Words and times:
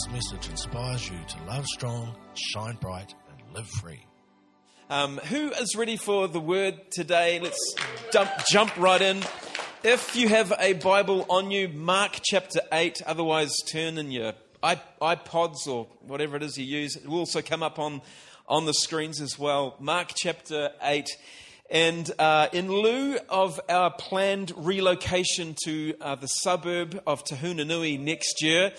this 0.00 0.12
message 0.12 0.48
inspires 0.48 1.10
you 1.10 1.18
to 1.28 1.42
love 1.44 1.66
strong, 1.66 2.14
shine 2.34 2.76
bright, 2.76 3.14
and 3.28 3.54
live 3.54 3.66
free. 3.66 4.00
Um, 4.88 5.18
who 5.18 5.50
is 5.50 5.74
ready 5.76 5.96
for 5.96 6.26
the 6.26 6.40
word 6.40 6.90
today? 6.90 7.38
Let's 7.38 7.74
jump, 8.10 8.30
jump 8.48 8.74
right 8.78 9.02
in. 9.02 9.22
If 9.82 10.16
you 10.16 10.28
have 10.28 10.54
a 10.58 10.72
Bible 10.74 11.26
on 11.28 11.50
you, 11.50 11.68
Mark 11.68 12.20
chapter 12.22 12.60
8, 12.72 13.02
otherwise 13.04 13.54
turn 13.70 13.98
in 13.98 14.10
your 14.10 14.32
iPods 14.62 15.66
or 15.66 15.86
whatever 16.00 16.36
it 16.36 16.44
is 16.44 16.56
you 16.56 16.64
use. 16.64 16.96
It 16.96 17.06
will 17.06 17.18
also 17.18 17.42
come 17.42 17.62
up 17.62 17.78
on, 17.78 18.00
on 18.48 18.64
the 18.64 18.74
screens 18.74 19.20
as 19.20 19.38
well. 19.38 19.76
Mark 19.80 20.12
chapter 20.14 20.70
8. 20.82 21.08
And 21.70 22.10
uh, 22.18 22.48
in 22.52 22.68
lieu 22.68 23.16
of 23.28 23.60
our 23.68 23.92
planned 23.92 24.52
relocation 24.56 25.54
to 25.64 25.94
uh, 26.00 26.16
the 26.16 26.26
suburb 26.26 27.00
of 27.06 27.22
Tahunanui 27.22 28.00
next 28.00 28.42
year, 28.42 28.72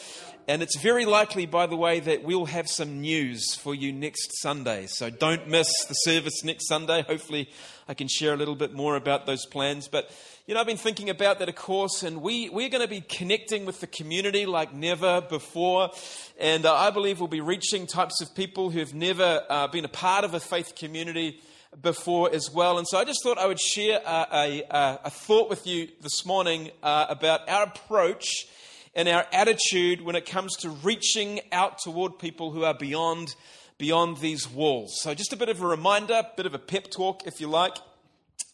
and 0.47 0.61
it's 0.61 0.77
very 0.79 1.05
likely, 1.05 1.45
by 1.45 1.67
the 1.67 1.75
way, 1.75 1.99
that 1.99 2.23
we'll 2.23 2.45
have 2.45 2.67
some 2.67 3.01
news 3.01 3.55
for 3.55 3.75
you 3.75 3.91
next 3.91 4.41
Sunday. 4.41 4.85
So 4.87 5.09
don't 5.09 5.47
miss 5.47 5.67
the 5.85 5.93
service 5.93 6.43
next 6.43 6.67
Sunday. 6.67 7.03
Hopefully, 7.03 7.49
I 7.87 7.93
can 7.93 8.07
share 8.07 8.33
a 8.33 8.37
little 8.37 8.55
bit 8.55 8.73
more 8.73 8.95
about 8.95 9.25
those 9.25 9.45
plans. 9.45 9.87
But, 9.87 10.09
you 10.47 10.53
know, 10.53 10.59
I've 10.59 10.67
been 10.67 10.77
thinking 10.77 11.09
about 11.09 11.39
that, 11.39 11.49
of 11.49 11.55
course, 11.55 12.03
and 12.03 12.21
we, 12.21 12.49
we're 12.49 12.69
going 12.69 12.81
to 12.81 12.87
be 12.89 13.01
connecting 13.01 13.65
with 13.65 13.81
the 13.81 13.87
community 13.87 14.45
like 14.45 14.73
never 14.73 15.21
before. 15.21 15.91
And 16.39 16.65
uh, 16.65 16.75
I 16.75 16.89
believe 16.89 17.19
we'll 17.19 17.27
be 17.27 17.41
reaching 17.41 17.87
types 17.87 18.21
of 18.21 18.33
people 18.35 18.69
who 18.69 18.79
have 18.79 18.93
never 18.93 19.43
uh, 19.49 19.67
been 19.67 19.85
a 19.85 19.89
part 19.89 20.23
of 20.23 20.33
a 20.33 20.39
faith 20.39 20.75
community 20.75 21.39
before 21.81 22.33
as 22.33 22.49
well. 22.51 22.77
And 22.77 22.87
so 22.87 22.97
I 22.97 23.05
just 23.05 23.23
thought 23.23 23.37
I 23.37 23.47
would 23.47 23.59
share 23.59 24.01
a, 24.05 24.63
a, 24.71 24.99
a 25.05 25.09
thought 25.09 25.49
with 25.49 25.65
you 25.65 25.87
this 26.01 26.25
morning 26.25 26.71
uh, 26.83 27.05
about 27.09 27.47
our 27.47 27.63
approach 27.63 28.47
and 28.93 29.07
our 29.07 29.25
attitude 29.31 30.01
when 30.01 30.15
it 30.15 30.25
comes 30.25 30.55
to 30.57 30.69
reaching 30.69 31.39
out 31.51 31.79
toward 31.79 32.19
people 32.19 32.51
who 32.51 32.63
are 32.63 32.73
beyond, 32.73 33.35
beyond 33.77 34.17
these 34.17 34.49
walls. 34.49 34.99
So 35.01 35.13
just 35.13 35.31
a 35.33 35.37
bit 35.37 35.49
of 35.49 35.61
a 35.61 35.67
reminder, 35.67 36.15
a 36.15 36.27
bit 36.35 36.45
of 36.45 36.53
a 36.53 36.59
pep 36.59 36.87
talk, 36.91 37.25
if 37.25 37.39
you 37.39 37.47
like. 37.47 37.77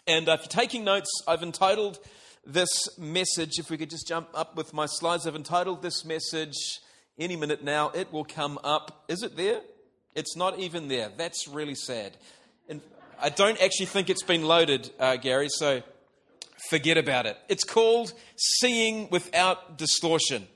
And 0.06 0.30
uh, 0.30 0.34
if 0.34 0.42
you're 0.42 0.48
taking 0.48 0.84
notes, 0.84 1.10
I've 1.28 1.44
entitled 1.44 2.00
this 2.46 2.70
message, 2.98 3.60
if 3.60 3.70
we 3.70 3.78
could 3.78 3.90
just 3.90 4.08
jump 4.08 4.30
up 4.34 4.56
with 4.56 4.74
my 4.74 4.86
slides, 4.86 5.28
I've 5.28 5.36
entitled 5.36 5.82
this 5.82 6.06
message, 6.06 6.56
any 7.20 7.36
minute 7.36 7.64
now, 7.64 7.90
it 7.90 8.14
will 8.14 8.24
come 8.24 8.58
up. 8.64 9.04
Is 9.08 9.24
it 9.24 9.36
there? 9.36 9.60
It's 10.16 10.38
not 10.38 10.58
even 10.58 10.88
there. 10.88 11.10
That's 11.18 11.48
really 11.48 11.76
sad. 11.76 12.16
And 12.70 12.82
I 13.20 13.30
don't 13.30 13.62
actually 13.62 13.88
think 13.88 14.10
it's 14.10 14.24
been 14.24 14.44
loaded, 14.46 14.90
uh, 15.00 15.18
Gary, 15.18 15.50
so 15.50 15.82
forget 16.70 16.98
about 16.98 17.26
it. 17.26 17.38
It's 17.50 17.64
called 17.64 18.14
Seeing 18.36 19.10
Without 19.10 19.78
Distortion. 19.78 20.48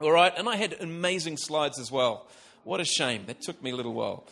All 0.00 0.12
right, 0.12 0.32
and 0.36 0.48
I 0.48 0.56
had 0.56 0.76
amazing 0.80 1.36
slides 1.36 1.78
as 1.78 1.90
well. 1.90 2.28
What 2.64 2.80
a 2.80 2.84
shame. 2.84 3.24
That 3.26 3.40
took 3.40 3.62
me 3.62 3.70
a 3.70 3.76
little 3.76 3.94
while. 3.94 4.26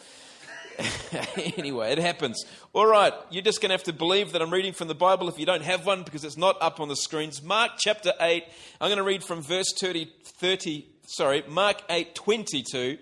anyway, 1.57 1.93
it 1.93 1.99
happens. 1.99 2.45
All 2.73 2.87
right, 2.87 3.13
you're 3.31 3.43
just 3.43 3.61
going 3.61 3.71
to 3.71 3.75
have 3.75 3.85
to 3.85 3.93
believe 3.93 4.33
that 4.33 4.43
I'm 4.43 4.53
reading 4.53 4.73
from 4.73 4.89
the 4.89 4.95
Bible 4.95 5.29
if 5.29 5.39
you 5.39 5.47
don't 5.47 5.63
have 5.63 5.87
one 5.87 6.03
because 6.03 6.25
it's 6.25 6.37
not 6.37 6.57
up 6.61 6.81
on 6.81 6.89
the 6.89 6.97
screens. 6.97 7.43
Mark 7.43 7.73
chapter 7.79 8.13
8, 8.21 8.45
I'm 8.81 8.89
going 8.89 8.99
to 8.99 9.05
read 9.05 9.23
from 9.23 9.41
verse 9.41 9.73
30, 9.79 10.11
30 10.25 10.87
sorry, 11.07 11.45
Mark 11.49 11.83
8, 11.89 12.15
22. 12.15 12.99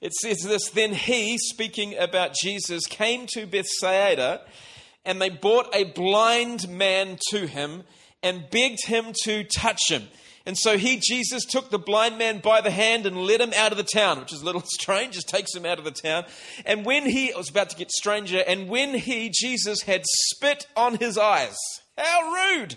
It 0.00 0.12
says 0.14 0.42
this 0.42 0.68
Then 0.70 0.92
he, 0.92 1.38
speaking 1.38 1.96
about 1.98 2.34
Jesus, 2.34 2.86
came 2.86 3.26
to 3.28 3.46
Bethsaida, 3.46 4.42
and 5.04 5.20
they 5.20 5.30
brought 5.30 5.74
a 5.74 5.84
blind 5.84 6.68
man 6.68 7.18
to 7.30 7.46
him 7.46 7.84
and 8.22 8.48
begged 8.50 8.86
him 8.86 9.12
to 9.24 9.44
touch 9.44 9.90
him. 9.90 10.08
And 10.46 10.58
so 10.58 10.76
he, 10.76 11.00
Jesus, 11.02 11.44
took 11.44 11.70
the 11.70 11.78
blind 11.78 12.18
man 12.18 12.38
by 12.38 12.60
the 12.60 12.70
hand 12.70 13.06
and 13.06 13.24
led 13.24 13.40
him 13.40 13.52
out 13.56 13.72
of 13.72 13.78
the 13.78 13.84
town, 13.84 14.20
which 14.20 14.32
is 14.32 14.42
a 14.42 14.44
little 14.44 14.62
strange, 14.66 15.14
just 15.14 15.28
takes 15.28 15.54
him 15.54 15.64
out 15.64 15.78
of 15.78 15.84
the 15.84 15.90
town. 15.90 16.24
And 16.66 16.84
when 16.84 17.06
he, 17.08 17.26
it 17.26 17.36
was 17.36 17.48
about 17.48 17.70
to 17.70 17.76
get 17.76 17.90
stranger, 17.90 18.42
and 18.46 18.68
when 18.68 18.94
he, 18.94 19.30
Jesus, 19.30 19.82
had 19.82 20.02
spit 20.04 20.66
on 20.76 20.96
his 20.96 21.16
eyes, 21.16 21.56
how 21.96 22.32
rude! 22.32 22.76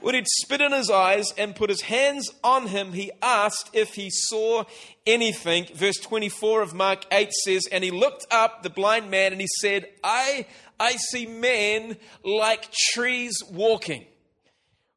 When 0.00 0.14
he'd 0.14 0.26
spit 0.28 0.60
in 0.60 0.72
his 0.72 0.90
eyes 0.90 1.32
and 1.38 1.56
put 1.56 1.70
his 1.70 1.80
hands 1.80 2.30
on 2.42 2.66
him, 2.66 2.92
he 2.92 3.10
asked 3.22 3.70
if 3.72 3.94
he 3.94 4.10
saw 4.10 4.64
anything. 5.06 5.66
Verse 5.74 5.96
24 5.96 6.60
of 6.60 6.74
Mark 6.74 7.06
8 7.10 7.32
says, 7.32 7.66
And 7.72 7.82
he 7.82 7.90
looked 7.90 8.26
up, 8.30 8.62
the 8.62 8.68
blind 8.68 9.10
man, 9.10 9.32
and 9.32 9.40
he 9.40 9.46
said, 9.60 9.86
I, 10.02 10.44
I 10.78 10.92
see 10.92 11.26
men 11.26 11.96
like 12.24 12.70
trees 12.92 13.34
walking. 13.50 14.06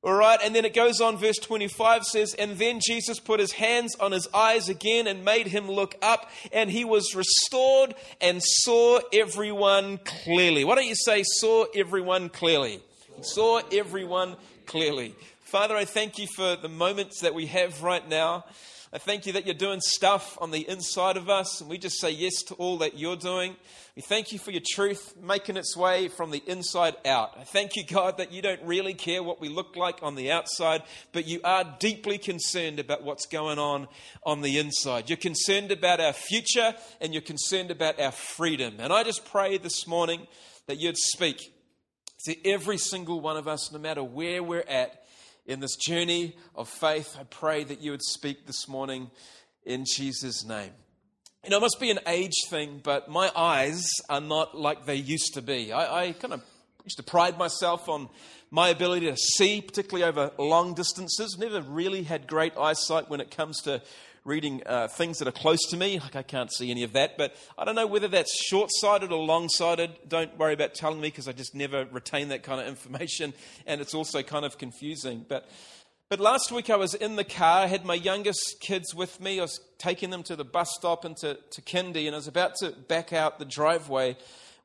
All 0.03 0.13
right, 0.13 0.39
and 0.43 0.55
then 0.55 0.63
it 0.63 0.73
goes 0.73 1.01
on, 1.01 1.17
verse 1.17 1.37
25 1.37 2.03
says, 2.05 2.33
And 2.35 2.57
then 2.57 2.79
Jesus 2.81 3.19
put 3.19 3.39
his 3.39 3.51
hands 3.51 3.95
on 3.95 4.11
his 4.11 4.27
eyes 4.33 4.69
again 4.69 5.07
and 5.07 5.25
made 5.25 5.47
him 5.47 5.69
look 5.69 5.95
up, 6.01 6.29
and 6.53 6.69
he 6.69 6.85
was 6.85 7.13
restored 7.15 7.95
and 8.21 8.41
saw 8.41 8.99
everyone 9.11 9.97
clearly. 10.23 10.63
Why 10.63 10.75
don't 10.75 10.85
you 10.85 10.95
say, 10.95 11.23
saw 11.25 11.65
everyone 11.75 12.29
clearly? 12.29 12.79
Saw 13.21 13.61
everyone 13.71 14.37
clearly. 14.65 15.15
Father, 15.41 15.75
I 15.75 15.85
thank 15.85 16.19
you 16.19 16.27
for 16.35 16.55
the 16.55 16.69
moments 16.69 17.21
that 17.21 17.33
we 17.33 17.47
have 17.47 17.81
right 17.81 18.07
now. 18.07 18.45
I 18.93 18.99
thank 18.99 19.25
you 19.25 19.33
that 19.33 19.45
you're 19.45 19.53
doing 19.53 19.81
stuff 19.81 20.37
on 20.39 20.51
the 20.51 20.67
inside 20.69 21.17
of 21.17 21.29
us, 21.29 21.59
and 21.59 21.69
we 21.69 21.77
just 21.77 21.99
say 21.99 22.09
yes 22.09 22.41
to 22.43 22.53
all 22.53 22.77
that 22.77 22.97
you're 22.97 23.17
doing. 23.17 23.57
We 23.97 24.01
thank 24.01 24.31
you 24.31 24.39
for 24.39 24.51
your 24.51 24.61
truth 24.65 25.13
making 25.21 25.57
its 25.57 25.75
way 25.75 26.07
from 26.07 26.31
the 26.31 26.41
inside 26.47 26.95
out. 27.05 27.31
I 27.37 27.43
thank 27.43 27.75
you, 27.75 27.83
God, 27.85 28.17
that 28.17 28.31
you 28.31 28.41
don't 28.41 28.61
really 28.63 28.93
care 28.93 29.21
what 29.21 29.41
we 29.41 29.49
look 29.49 29.75
like 29.75 29.99
on 30.01 30.15
the 30.15 30.31
outside, 30.31 30.83
but 31.11 31.27
you 31.27 31.41
are 31.43 31.75
deeply 31.79 32.17
concerned 32.17 32.79
about 32.79 33.03
what's 33.03 33.25
going 33.25 33.59
on 33.59 33.89
on 34.23 34.41
the 34.41 34.57
inside. 34.57 35.09
You're 35.09 35.17
concerned 35.17 35.73
about 35.73 35.99
our 35.99 36.13
future, 36.13 36.73
and 37.01 37.11
you're 37.11 37.21
concerned 37.21 37.71
about 37.71 37.99
our 37.99 38.13
freedom. 38.13 38.75
And 38.79 38.93
I 38.93 39.03
just 39.03 39.25
pray 39.25 39.57
this 39.57 39.85
morning 39.85 40.27
that 40.67 40.79
you'd 40.79 40.97
speak 40.97 41.51
to 42.23 42.49
every 42.49 42.77
single 42.77 43.19
one 43.19 43.35
of 43.35 43.49
us, 43.49 43.69
no 43.69 43.79
matter 43.79 44.01
where 44.01 44.41
we're 44.41 44.63
at 44.69 45.03
in 45.47 45.61
this 45.61 45.75
journey 45.75 46.35
of 46.55 46.69
faith. 46.69 47.17
I 47.19 47.23
pray 47.23 47.63
that 47.63 47.81
you 47.81 47.91
would 47.91 48.03
speak 48.03 48.45
this 48.45 48.67
morning 48.67 49.09
in 49.65 49.85
Jesus' 49.95 50.45
name. 50.45 50.71
You 51.43 51.51
know, 51.51 51.57
it 51.57 51.61
must 51.61 51.79
be 51.79 51.89
an 51.89 51.99
age 52.05 52.35
thing, 52.49 52.81
but 52.83 53.09
my 53.09 53.31
eyes 53.35 53.89
are 54.09 54.21
not 54.21 54.57
like 54.57 54.85
they 54.85 54.95
used 54.95 55.33
to 55.35 55.41
be. 55.41 55.71
I, 55.71 56.07
I 56.07 56.11
kind 56.11 56.33
of 56.33 56.43
used 56.83 56.97
to 56.97 57.03
pride 57.03 57.37
myself 57.37 57.87
on 57.87 58.09
my 58.51 58.69
ability 58.69 59.05
to 59.07 59.15
see, 59.15 59.61
particularly 59.61 60.03
over 60.03 60.31
long 60.37 60.73
distances. 60.73 61.37
Never 61.39 61.61
really 61.61 62.03
had 62.03 62.27
great 62.27 62.57
eyesight 62.57 63.09
when 63.09 63.21
it 63.21 63.31
comes 63.31 63.61
to 63.61 63.81
reading 64.27 64.61
uh, 64.65 64.89
things 64.89 65.19
that 65.19 65.27
are 65.27 65.31
close 65.31 65.61
to 65.69 65.77
me. 65.77 65.99
Like 65.99 66.15
I 66.15 66.21
can't 66.21 66.51
see 66.51 66.69
any 66.69 66.83
of 66.83 66.93
that, 66.93 67.17
but 67.17 67.33
I 67.57 67.63
don't 67.63 67.75
know 67.75 67.87
whether 67.87 68.09
that's 68.09 68.31
short 68.43 68.69
sighted 68.73 69.11
or 69.11 69.23
long 69.23 69.47
sighted. 69.47 69.91
Don't 70.07 70.37
worry 70.37 70.53
about 70.53 70.73
telling 70.75 70.99
me 70.99 71.07
because 71.07 71.27
I 71.27 71.31
just 71.31 71.55
never 71.55 71.85
retain 71.85 72.27
that 72.29 72.43
kind 72.43 72.59
of 72.59 72.67
information, 72.67 73.33
and 73.65 73.79
it's 73.79 73.93
also 73.93 74.21
kind 74.21 74.45
of 74.45 74.57
confusing. 74.57 75.25
But 75.27 75.49
but 76.09 76.19
last 76.19 76.51
week 76.51 76.69
I 76.69 76.75
was 76.75 76.93
in 76.93 77.15
the 77.15 77.23
car, 77.23 77.63
I 77.63 77.67
had 77.67 77.85
my 77.85 77.95
youngest 77.95 78.57
kids 78.59 78.93
with 78.93 79.19
me. 79.21 79.39
I 79.39 79.43
was 79.43 79.59
taking 79.77 80.09
them 80.09 80.23
to 80.23 80.35
the 80.35 80.45
bus 80.45 80.69
stop 80.73 81.05
into 81.05 81.37
to 81.51 81.61
Kindy, 81.61 82.05
and 82.05 82.15
I 82.15 82.17
was 82.17 82.27
about 82.27 82.55
to 82.59 82.71
back 82.71 83.13
out 83.13 83.39
the 83.39 83.45
driveway 83.45 84.17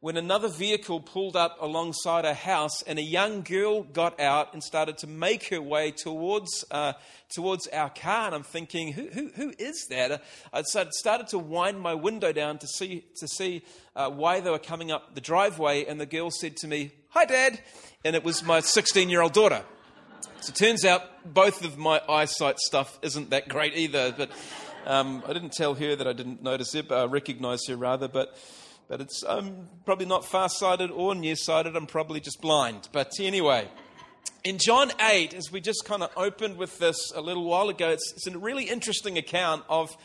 when 0.02 0.16
another 0.16 0.48
vehicle 0.48 0.98
pulled 0.98 1.36
up 1.36 1.56
alongside 1.60 2.24
a 2.24 2.34
house 2.34 2.82
and 2.88 2.98
a 2.98 3.02
young 3.02 3.42
girl 3.42 3.84
got 3.84 4.18
out 4.18 4.52
and 4.52 4.60
started 4.60 4.98
to 4.98 5.06
make 5.06 5.46
her 5.46 5.62
way 5.62 5.92
towards, 5.92 6.64
uh, 6.72 6.92
towards 7.32 7.68
our 7.68 7.88
car. 7.88 8.26
And 8.26 8.34
I'm 8.34 8.42
thinking, 8.42 8.92
who, 8.92 9.06
who, 9.06 9.28
who 9.36 9.52
is 9.60 9.86
that? 9.90 10.24
I 10.52 10.62
started 10.62 11.28
to 11.28 11.38
wind 11.38 11.80
my 11.80 11.94
window 11.94 12.32
down 12.32 12.58
to 12.58 12.66
see, 12.66 13.04
to 13.20 13.28
see 13.28 13.62
uh, 13.94 14.10
why 14.10 14.40
they 14.40 14.50
were 14.50 14.58
coming 14.58 14.90
up 14.90 15.14
the 15.14 15.20
driveway. 15.20 15.84
And 15.84 16.00
the 16.00 16.06
girl 16.06 16.32
said 16.32 16.56
to 16.56 16.66
me, 16.66 16.90
Hi, 17.10 17.24
Dad. 17.24 17.60
And 18.04 18.16
it 18.16 18.24
was 18.24 18.42
my 18.42 18.58
16 18.58 19.08
year 19.08 19.20
old 19.20 19.34
daughter. 19.34 19.62
So 20.40 20.50
it 20.50 20.56
turns 20.56 20.84
out 20.84 21.32
both 21.32 21.64
of 21.64 21.78
my 21.78 22.02
eyesight 22.08 22.58
stuff 22.58 22.98
isn't 23.02 23.30
that 23.30 23.48
great 23.48 23.76
either. 23.76 24.12
But 24.18 24.32
um, 24.84 25.22
I 25.28 25.32
didn't 25.32 25.52
tell 25.52 25.74
her 25.74 25.94
that 25.94 26.08
I 26.08 26.12
didn't 26.12 26.42
notice 26.42 26.74
it, 26.74 26.88
but 26.88 26.98
I 26.98 27.04
recognized 27.04 27.68
her 27.68 27.76
rather. 27.76 28.08
But 28.08 28.36
but 28.92 29.00
it's, 29.00 29.24
I'm 29.26 29.70
probably 29.86 30.04
not 30.04 30.22
far-sighted 30.22 30.90
or 30.90 31.14
near-sighted. 31.14 31.74
I'm 31.74 31.86
probably 31.86 32.20
just 32.20 32.42
blind. 32.42 32.90
But 32.92 33.12
anyway, 33.18 33.70
in 34.44 34.58
John 34.58 34.92
8, 35.00 35.32
as 35.32 35.50
we 35.50 35.62
just 35.62 35.86
kind 35.86 36.02
of 36.02 36.10
opened 36.14 36.58
with 36.58 36.78
this 36.78 37.10
a 37.14 37.22
little 37.22 37.44
while 37.44 37.70
ago, 37.70 37.88
it's, 37.88 38.12
it's 38.12 38.26
a 38.26 38.38
really 38.38 38.64
interesting 38.64 39.16
account 39.16 39.64
of, 39.70 39.96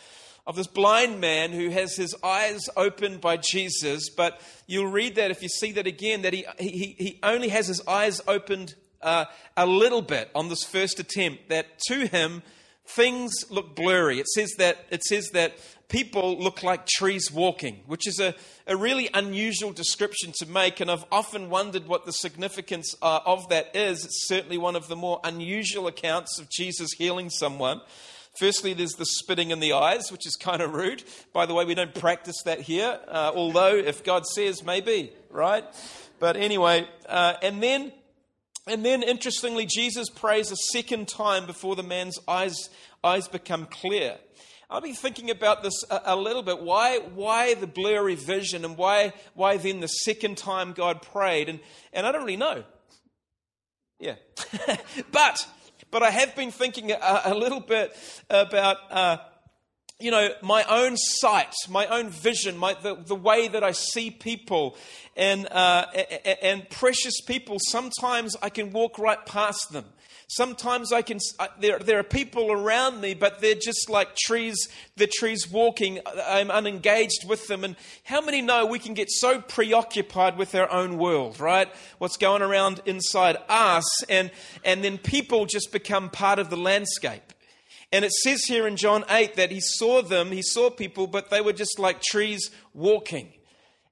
of 0.45 0.55
this 0.55 0.67
blind 0.67 1.19
man 1.19 1.51
who 1.51 1.67
has 1.67 1.97
his 1.97 2.15
eyes 2.23 2.61
opened 2.77 3.19
by 3.19 3.35
Jesus. 3.35 4.09
But 4.09 4.39
you'll 4.67 4.89
read 4.89 5.15
that 5.15 5.31
if 5.31 5.43
you 5.43 5.49
see 5.49 5.73
that 5.73 5.85
again, 5.85 6.21
that 6.21 6.31
he, 6.31 6.45
he, 6.57 6.95
he 6.97 7.19
only 7.23 7.49
has 7.49 7.67
his 7.67 7.85
eyes 7.89 8.21
opened 8.25 8.75
uh, 9.01 9.25
a 9.57 9.65
little 9.65 10.01
bit 10.01 10.31
on 10.33 10.47
this 10.47 10.63
first 10.63 10.97
attempt, 10.97 11.49
that 11.49 11.77
to 11.89 12.07
him, 12.07 12.41
things 12.87 13.33
look 13.49 13.75
blurry. 13.75 14.19
It 14.19 14.27
says 14.27 14.51
that, 14.57 14.85
it 14.89 15.03
says 15.03 15.29
that 15.33 15.57
people 15.89 16.37
look 16.37 16.63
like 16.63 16.85
trees 16.85 17.31
walking, 17.31 17.81
which 17.85 18.07
is 18.07 18.19
a, 18.19 18.33
a 18.65 18.75
really 18.75 19.09
unusual 19.13 19.71
description 19.71 20.33
to 20.39 20.45
make. 20.45 20.79
And 20.79 20.89
I've 20.89 21.05
often 21.11 21.49
wondered 21.49 21.87
what 21.87 22.05
the 22.05 22.13
significance 22.13 22.95
uh, 23.01 23.19
of 23.25 23.49
that 23.49 23.75
is. 23.75 24.05
It's 24.05 24.27
certainly 24.27 24.57
one 24.57 24.75
of 24.75 24.87
the 24.87 24.95
more 24.95 25.19
unusual 25.23 25.87
accounts 25.87 26.39
of 26.39 26.49
Jesus 26.49 26.91
healing 26.97 27.29
someone. 27.29 27.81
Firstly, 28.39 28.73
there's 28.73 28.91
the 28.91 29.05
spitting 29.05 29.49
in 29.49 29.59
the 29.59 29.73
eyes, 29.73 30.11
which 30.11 30.27
is 30.27 30.35
kind 30.35 30.61
of 30.61 30.73
rude. 30.73 31.03
By 31.33 31.47
the 31.47 31.55
way, 31.55 31.65
we 31.65 31.73
don't 31.73 31.95
practice 31.95 32.35
that 32.45 32.61
here, 32.61 32.99
uh, 33.07 33.31
although 33.33 33.75
if 33.75 34.03
God 34.03 34.27
says, 34.27 34.63
maybe, 34.63 35.11
right? 35.31 35.63
But 36.19 36.37
anyway, 36.37 36.87
uh, 37.09 37.33
and 37.41 37.63
then 37.63 37.91
and 38.67 38.85
then, 38.85 39.03
interestingly, 39.03 39.65
Jesus 39.65 40.09
prays 40.09 40.51
a 40.51 40.55
second 40.71 41.07
time 41.07 41.45
before 41.45 41.75
the 41.75 41.83
man's 41.83 42.19
eyes, 42.27 42.69
eyes 43.03 43.27
become 43.27 43.65
clear. 43.65 44.17
I've 44.69 44.83
been 44.83 44.95
thinking 44.95 45.29
about 45.29 45.63
this 45.63 45.83
a, 45.89 46.01
a, 46.05 46.15
little 46.15 46.43
bit. 46.43 46.61
Why, 46.61 46.99
why 46.99 47.53
the 47.53 47.67
blurry 47.67 48.15
vision 48.15 48.65
and 48.65 48.77
why, 48.77 49.13
why 49.33 49.55
then 49.57 49.79
the 49.79 49.87
second 49.87 50.37
time 50.37 50.73
God 50.73 51.01
prayed? 51.01 51.47
And, 51.47 51.61
and 51.93 52.05
I 52.05 52.11
don't 52.11 52.21
really 52.21 52.35
know. 52.35 52.65
Yeah. 53.99 54.15
but, 55.11 55.47
but 55.89 56.03
I 56.03 56.09
have 56.09 56.35
been 56.35 56.51
thinking 56.51 56.91
a, 56.91 57.21
a 57.25 57.33
little 57.33 57.61
bit 57.61 57.95
about 58.29 58.77
uh, 58.91 59.17
you 59.99 60.11
know, 60.11 60.29
my 60.43 60.63
own 60.69 60.95
sight, 60.95 61.53
my 61.69 61.87
own 61.87 62.09
vision, 62.09 62.55
my, 62.55 62.75
the, 62.75 62.95
the 62.95 63.15
way 63.15 63.47
that 63.47 63.63
I 63.63 63.71
see 63.71 64.11
people 64.11 64.77
and, 65.15 65.47
uh, 65.51 65.85
and 66.41 66.69
precious 66.69 67.19
people, 67.21 67.57
sometimes 67.59 68.35
I 68.41 68.49
can 68.49 68.71
walk 68.71 68.99
right 68.99 69.25
past 69.25 69.71
them. 69.71 69.85
Sometimes 70.29 70.91
I 70.91 71.01
can, 71.03 71.19
there, 71.59 71.79
there 71.79 71.97
are 71.99 72.03
people 72.03 72.51
around 72.51 72.99
me, 72.99 73.13
but 73.13 73.39
they're 73.39 73.55
just 73.55 73.89
like 73.89 74.15
trees, 74.17 74.67
the 74.97 75.07
trees 75.07 75.49
walking. 75.49 75.99
I'm 76.05 76.51
unengaged 76.51 77.25
with 77.25 77.47
them. 77.47 77.63
And 77.63 77.77
how 78.03 78.19
many 78.19 78.41
know 78.41 78.65
we 78.65 78.77
can 78.77 78.93
get 78.93 79.09
so 79.09 79.39
preoccupied 79.39 80.37
with 80.37 80.53
our 80.53 80.69
own 80.69 80.97
world, 80.97 81.39
right? 81.39 81.69
What's 81.97 82.17
going 82.17 82.41
around 82.41 82.81
inside 82.85 83.37
us, 83.47 84.03
and, 84.09 84.29
and 84.65 84.83
then 84.83 84.97
people 84.97 85.45
just 85.45 85.71
become 85.71 86.09
part 86.09 86.39
of 86.39 86.49
the 86.49 86.57
landscape. 86.57 87.33
And 87.91 88.03
it 88.03 88.11
says 88.11 88.43
here 88.43 88.67
in 88.67 88.75
John 88.75 89.05
8 89.09 89.35
that 89.35 89.51
he 89.51 89.61
saw 89.61 90.01
them, 90.01 90.31
he 90.31 90.41
saw 90.41 90.69
people, 90.69 91.07
but 91.07 91.29
they 91.29 91.41
were 91.41 91.53
just 91.53 91.79
like 91.79 92.01
trees 92.01 92.51
walking. 92.73 93.31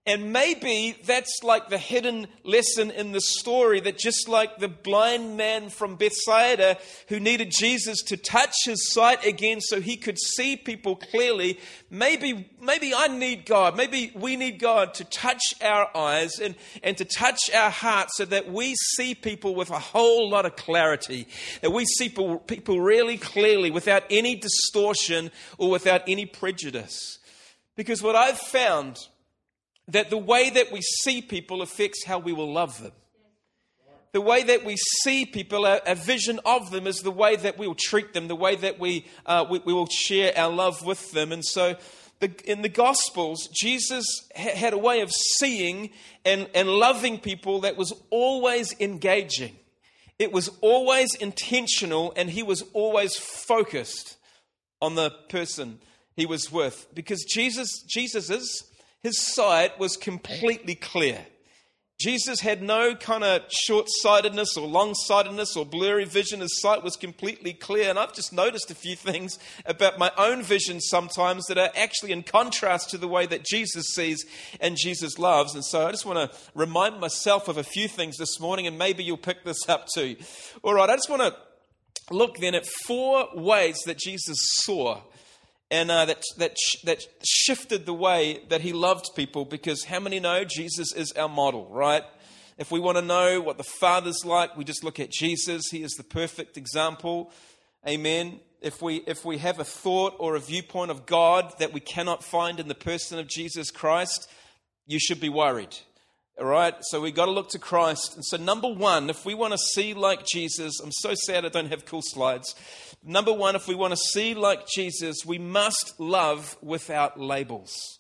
And 0.08 0.32
maybe 0.32 0.96
that's 1.04 1.40
like 1.42 1.70
the 1.70 1.80
hidden 1.80 2.28
lesson 2.44 2.92
in 2.92 3.12
the 3.12 3.22
story 3.22 3.80
that 3.80 3.98
just 3.98 4.30
like 4.30 4.58
the 4.58 4.68
blind 4.68 5.36
man 5.36 5.70
from 5.70 5.96
Bethsaida 5.96 6.78
who 7.08 7.20
needed 7.20 7.52
Jesus 7.52 8.04
to 8.04 8.18
touch 8.18 8.54
his 8.66 8.94
sight 8.94 9.26
again 9.26 9.62
so 9.62 9.82
he 9.82 9.98
could 9.98 10.20
see 10.20 10.58
people 10.58 10.96
clearly, 10.96 11.60
maybe, 11.90 12.48
maybe 12.62 12.94
I 12.94 13.08
need 13.08 13.48
God. 13.48 13.76
Maybe 13.76 14.12
we 14.14 14.36
need 14.36 14.60
God 14.60 14.94
to 14.96 15.06
touch 15.06 15.42
our 15.60 15.90
eyes 15.98 16.38
and, 16.38 16.54
and 16.84 16.96
to 16.98 17.06
touch 17.06 17.50
our 17.52 17.72
hearts 17.72 18.18
so 18.18 18.26
that 18.26 18.52
we 18.52 18.76
see 18.76 19.16
people 19.16 19.56
with 19.56 19.72
a 19.72 19.80
whole 19.80 20.30
lot 20.30 20.46
of 20.46 20.56
clarity, 20.56 21.28
that 21.62 21.72
we 21.72 21.84
see 21.84 22.10
people, 22.10 22.38
people 22.38 22.80
really 22.80 23.18
clearly 23.18 23.72
without 23.72 24.04
any 24.12 24.36
distortion 24.36 25.32
or 25.58 25.72
without 25.72 26.04
any 26.08 26.28
prejudice. 26.28 27.18
Because 27.76 28.04
what 28.04 28.16
I've 28.16 28.38
found 28.38 29.00
that 29.88 30.10
the 30.10 30.18
way 30.18 30.50
that 30.50 30.72
we 30.72 30.82
see 30.82 31.22
people 31.22 31.62
affects 31.62 32.04
how 32.06 32.20
we 32.20 32.34
will 32.34 32.52
love 32.52 32.82
them. 32.82 32.92
The 34.14 34.22
way 34.22 34.44
that 34.44 34.64
we 34.64 34.78
see 34.78 35.26
people, 35.26 35.66
a, 35.66 35.94
vision 35.94 36.40
of 36.46 36.72
them, 36.72 36.88
is 36.88 37.02
the 37.02 37.12
way 37.12 37.36
that 37.36 37.58
we 37.58 37.68
will 37.68 37.76
treat 37.78 38.14
them, 38.14 38.30
the 38.30 38.36
way 38.36 38.56
that 38.56 38.80
we, 38.80 39.06
uh, 39.26 39.46
we, 39.50 39.60
we, 39.60 39.74
will 39.74 39.88
share 39.88 40.32
our 40.38 40.50
love 40.50 40.86
with 40.86 41.12
them. 41.12 41.34
And 41.34 41.44
so, 41.44 41.76
the, 42.22 42.32
in 42.50 42.62
the 42.62 42.70
Gospels, 42.70 43.50
Jesus 43.54 44.06
ha- 44.34 44.56
had 44.56 44.72
a 44.72 44.78
way 44.78 45.02
of 45.02 45.12
seeing 45.12 45.90
and, 46.24 46.48
and 46.56 46.70
loving 46.70 47.20
people 47.20 47.60
that 47.62 47.76
was 47.76 47.92
always 48.10 48.74
engaging. 48.80 49.58
It 50.18 50.32
was 50.32 50.50
always 50.62 51.14
intentional, 51.16 52.14
and 52.16 52.30
he 52.30 52.42
was 52.42 52.64
always 52.72 53.18
focused 53.18 54.16
on 54.82 54.96
the 54.96 55.12
person 55.28 55.80
he 56.16 56.26
was 56.26 56.50
with. 56.50 56.88
Because 56.94 57.26
Jesus, 57.26 57.84
Jesus 57.86 58.30
is 58.30 58.64
his 59.06 59.22
sight 59.22 59.78
was 59.78 59.98
completely 59.98 60.74
clear. 60.74 61.28
Jesus 62.00 62.40
had 62.40 62.64
no 62.64 62.96
kind 62.96 63.24
of 63.24 63.44
short 63.50 63.86
sightedness 63.88 64.58
or 64.58 64.68
long 64.68 64.96
sightedness 64.96 65.56
or 65.56 65.64
blurry 65.64 66.06
vision. 66.06 66.40
His 66.40 66.60
sight 66.60 66.84
was 66.84 66.96
completely 66.96 67.54
clear. 67.54 67.92
And 67.92 68.00
I've 68.00 68.16
just 68.16 68.34
noticed 68.34 68.72
a 68.72 68.74
few 68.74 68.96
things 69.10 69.38
about 69.68 70.00
my 70.00 70.12
own 70.18 70.42
vision 70.42 70.82
sometimes 70.82 71.46
that 71.46 71.60
are 71.60 71.70
actually 71.76 72.14
in 72.14 72.24
contrast 72.24 72.90
to 72.90 72.98
the 72.98 73.08
way 73.08 73.28
that 73.28 73.46
Jesus 73.46 73.86
sees 73.94 74.26
and 74.60 74.76
Jesus 74.76 75.20
loves. 75.20 75.54
And 75.54 75.64
so 75.64 75.86
I 75.86 75.92
just 75.92 76.08
want 76.08 76.32
to 76.32 76.36
remind 76.56 77.00
myself 77.00 77.48
of 77.48 77.60
a 77.60 77.64
few 77.64 77.88
things 77.88 78.18
this 78.18 78.40
morning, 78.40 78.66
and 78.66 78.76
maybe 78.76 79.04
you'll 79.04 79.18
pick 79.18 79.46
this 79.46 79.70
up 79.70 79.86
too. 79.94 80.16
All 80.64 80.74
right, 80.74 80.90
I 80.90 80.96
just 80.96 81.12
want 81.12 81.22
to 81.22 81.36
look 82.10 82.40
then 82.40 82.56
at 82.56 82.66
four 82.88 83.28
ways 83.36 83.78
that 83.86 84.00
Jesus 84.00 84.38
saw 84.64 85.02
and 85.76 85.92
uh, 85.92 86.06
that, 86.06 86.24
that, 86.38 86.56
that 86.86 87.02
shifted 87.26 87.86
the 87.86 87.94
way 87.94 88.40
that 88.48 88.62
he 88.62 88.72
loved 88.72 89.10
people 89.14 89.44
because 89.44 89.84
how 89.84 90.00
many 90.00 90.22
know 90.22 90.46
Jesus 90.46 90.94
is 90.94 91.12
our 91.14 91.28
model, 91.28 91.68
right? 91.70 92.04
If 92.58 92.72
we 92.72 92.80
want 92.80 92.98
to 92.98 93.02
know 93.02 93.42
what 93.42 93.58
the 93.58 93.66
Father's 93.66 94.24
like, 94.24 94.56
we 94.56 94.64
just 94.64 94.86
look 94.86 95.02
at 95.02 95.12
Jesus. 95.12 95.64
He 95.70 95.84
is 95.84 95.92
the 95.96 96.04
perfect 96.04 96.56
example. 96.56 97.30
Amen. 97.86 98.40
If 98.62 98.82
we, 98.82 99.04
if 99.06 99.26
we 99.26 99.38
have 99.40 99.60
a 99.60 99.66
thought 99.66 100.14
or 100.18 100.36
a 100.36 100.40
viewpoint 100.40 100.92
of 100.92 101.06
God 101.06 101.54
that 101.60 101.74
we 101.74 101.82
cannot 101.82 102.24
find 102.24 102.62
in 102.62 102.70
the 102.70 102.74
person 102.74 103.20
of 103.20 103.28
Jesus 103.28 103.70
Christ, 103.70 104.32
you 104.88 104.98
should 104.98 105.20
be 105.20 105.28
worried. 105.28 105.76
All 106.38 106.46
right, 106.46 106.76
so 106.82 107.00
we've 107.00 107.16
got 107.16 107.28
to 107.28 107.32
look 107.32 107.48
to 107.52 107.60
Christ. 107.60 108.16
And 108.16 108.26
so, 108.26 108.36
number 108.36 108.68
one, 108.68 109.10
if 109.10 109.26
we 109.26 109.34
want 109.34 109.54
to 109.54 109.58
see 109.58 109.94
like 109.94 110.26
Jesus, 110.26 110.82
I'm 110.82 110.92
so 110.92 111.14
sad 111.16 111.46
I 111.46 111.48
don't 111.50 111.70
have 111.70 111.86
cool 111.86 112.02
slides. 112.04 112.54
Number 113.02 113.32
one, 113.32 113.56
if 113.56 113.70
we 113.70 113.76
want 113.76 113.94
to 113.94 113.98
see 113.98 114.34
like 114.34 114.68
Jesus, 114.68 115.26
we 115.26 115.38
must 115.38 115.98
love 115.98 116.58
without 116.62 117.18
labels. 117.18 118.00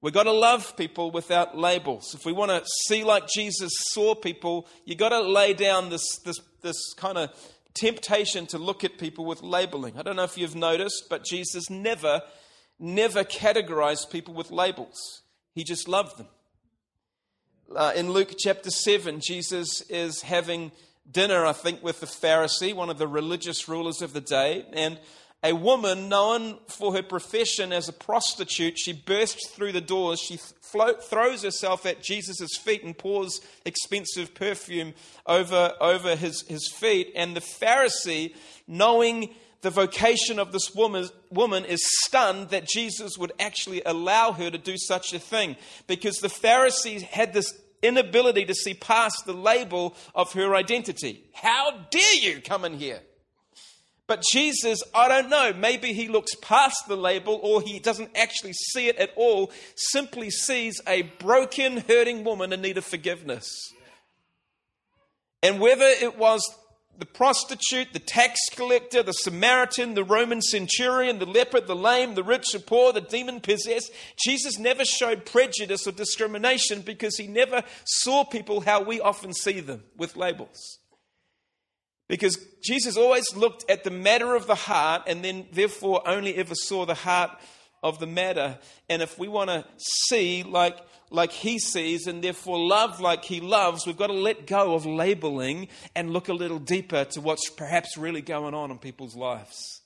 We've 0.00 0.12
got 0.12 0.24
to 0.24 0.32
love 0.32 0.76
people 0.76 1.12
without 1.12 1.56
labels. 1.56 2.12
If 2.12 2.26
we 2.26 2.32
want 2.32 2.50
to 2.50 2.68
see 2.88 3.04
like 3.04 3.28
Jesus 3.28 3.70
saw 3.92 4.16
people, 4.16 4.66
you've 4.84 4.98
got 4.98 5.10
to 5.10 5.20
lay 5.20 5.54
down 5.54 5.90
this, 5.90 6.18
this, 6.24 6.40
this 6.62 6.92
kind 6.94 7.18
of 7.18 7.30
temptation 7.74 8.46
to 8.46 8.58
look 8.58 8.82
at 8.82 8.98
people 8.98 9.24
with 9.24 9.42
labeling. 9.42 9.96
I 9.96 10.02
don't 10.02 10.16
know 10.16 10.24
if 10.24 10.36
you've 10.36 10.56
noticed, 10.56 11.04
but 11.08 11.24
Jesus 11.24 11.70
never, 11.70 12.22
never 12.80 13.22
categorized 13.22 14.10
people 14.10 14.34
with 14.34 14.50
labels, 14.50 15.22
He 15.54 15.62
just 15.62 15.86
loved 15.86 16.18
them. 16.18 16.26
Uh, 17.74 17.92
in 17.94 18.10
Luke 18.10 18.34
chapter 18.36 18.68
7, 18.68 19.20
Jesus 19.20 19.82
is 19.82 20.22
having 20.22 20.72
dinner, 21.08 21.46
I 21.46 21.52
think, 21.52 21.84
with 21.84 22.00
the 22.00 22.06
Pharisee, 22.06 22.74
one 22.74 22.90
of 22.90 22.98
the 22.98 23.06
religious 23.06 23.68
rulers 23.68 24.02
of 24.02 24.12
the 24.12 24.20
day. 24.20 24.66
And 24.72 24.98
a 25.44 25.52
woman 25.52 26.08
known 26.08 26.58
for 26.66 26.92
her 26.94 27.02
profession 27.02 27.72
as 27.72 27.88
a 27.88 27.92
prostitute, 27.92 28.76
she 28.76 28.92
bursts 28.92 29.50
through 29.50 29.70
the 29.70 29.80
doors. 29.80 30.18
She 30.18 30.36
float, 30.36 31.04
throws 31.04 31.44
herself 31.44 31.86
at 31.86 32.02
Jesus' 32.02 32.56
feet 32.56 32.82
and 32.82 32.98
pours 32.98 33.40
expensive 33.64 34.34
perfume 34.34 34.92
over, 35.24 35.74
over 35.80 36.16
his, 36.16 36.42
his 36.48 36.66
feet. 36.66 37.12
And 37.14 37.36
the 37.36 37.40
Pharisee, 37.40 38.34
knowing 38.66 39.32
the 39.62 39.70
vocation 39.70 40.38
of 40.38 40.52
this 40.52 40.74
woman, 40.74 41.08
woman 41.30 41.64
is 41.64 41.80
stunned 42.02 42.48
that 42.48 42.66
Jesus 42.66 43.18
would 43.18 43.32
actually 43.38 43.82
allow 43.84 44.32
her 44.32 44.50
to 44.50 44.58
do 44.58 44.76
such 44.78 45.12
a 45.12 45.18
thing 45.18 45.56
because 45.86 46.16
the 46.16 46.28
Pharisees 46.28 47.02
had 47.02 47.32
this 47.32 47.52
inability 47.82 48.44
to 48.46 48.54
see 48.54 48.74
past 48.74 49.24
the 49.26 49.32
label 49.32 49.94
of 50.14 50.32
her 50.32 50.54
identity. 50.54 51.24
How 51.34 51.86
dare 51.90 52.14
you 52.14 52.40
come 52.40 52.64
in 52.64 52.78
here? 52.78 53.00
But 54.06 54.24
Jesus, 54.32 54.82
I 54.92 55.08
don't 55.08 55.30
know, 55.30 55.52
maybe 55.52 55.92
he 55.92 56.08
looks 56.08 56.34
past 56.42 56.88
the 56.88 56.96
label 56.96 57.38
or 57.42 57.62
he 57.62 57.78
doesn't 57.78 58.10
actually 58.16 58.54
see 58.54 58.88
it 58.88 58.96
at 58.96 59.12
all, 59.14 59.52
simply 59.76 60.30
sees 60.30 60.80
a 60.86 61.02
broken, 61.02 61.76
hurting 61.76 62.24
woman 62.24 62.52
in 62.52 62.60
need 62.60 62.76
of 62.76 62.84
forgiveness. 62.84 63.48
And 65.42 65.60
whether 65.60 65.84
it 65.84 66.18
was 66.18 66.42
the 67.00 67.06
prostitute, 67.06 67.94
the 67.94 67.98
tax 67.98 68.38
collector, 68.54 69.02
the 69.02 69.12
Samaritan, 69.12 69.94
the 69.94 70.04
Roman 70.04 70.42
centurion, 70.42 71.18
the 71.18 71.26
leper, 71.26 71.60
the 71.60 71.74
lame, 71.74 72.14
the 72.14 72.22
rich, 72.22 72.52
the 72.52 72.60
poor, 72.60 72.92
the 72.92 73.00
demon 73.00 73.40
possessed. 73.40 73.90
Jesus 74.22 74.58
never 74.58 74.84
showed 74.84 75.24
prejudice 75.24 75.86
or 75.86 75.92
discrimination 75.92 76.82
because 76.82 77.16
he 77.16 77.26
never 77.26 77.64
saw 77.84 78.22
people 78.22 78.60
how 78.60 78.82
we 78.82 79.00
often 79.00 79.32
see 79.32 79.60
them 79.60 79.82
with 79.96 80.14
labels. 80.14 80.78
Because 82.06 82.36
Jesus 82.62 82.98
always 82.98 83.34
looked 83.34 83.68
at 83.70 83.82
the 83.82 83.90
matter 83.90 84.34
of 84.36 84.46
the 84.46 84.54
heart 84.54 85.04
and 85.06 85.24
then, 85.24 85.46
therefore, 85.52 86.06
only 86.06 86.34
ever 86.36 86.54
saw 86.54 86.84
the 86.84 86.94
heart 86.94 87.30
of 87.82 87.98
the 87.98 88.06
matter. 88.06 88.58
And 88.88 89.02
if 89.02 89.18
we 89.18 89.28
want 89.28 89.50
to 89.50 89.64
see, 89.78 90.42
like 90.42 90.78
like 91.10 91.32
he 91.32 91.58
sees 91.58 92.06
and 92.06 92.22
therefore 92.22 92.58
love 92.58 93.00
like 93.00 93.24
he 93.24 93.40
loves, 93.40 93.86
we've 93.86 93.96
got 93.96 94.06
to 94.06 94.12
let 94.12 94.46
go 94.46 94.74
of 94.74 94.86
labeling 94.86 95.68
and 95.96 96.12
look 96.12 96.28
a 96.28 96.32
little 96.32 96.60
deeper 96.60 97.04
to 97.04 97.20
what's 97.20 97.50
perhaps 97.50 97.96
really 97.96 98.22
going 98.22 98.54
on 98.54 98.70
in 98.70 98.78
people's 98.78 99.16
lives. 99.16 99.80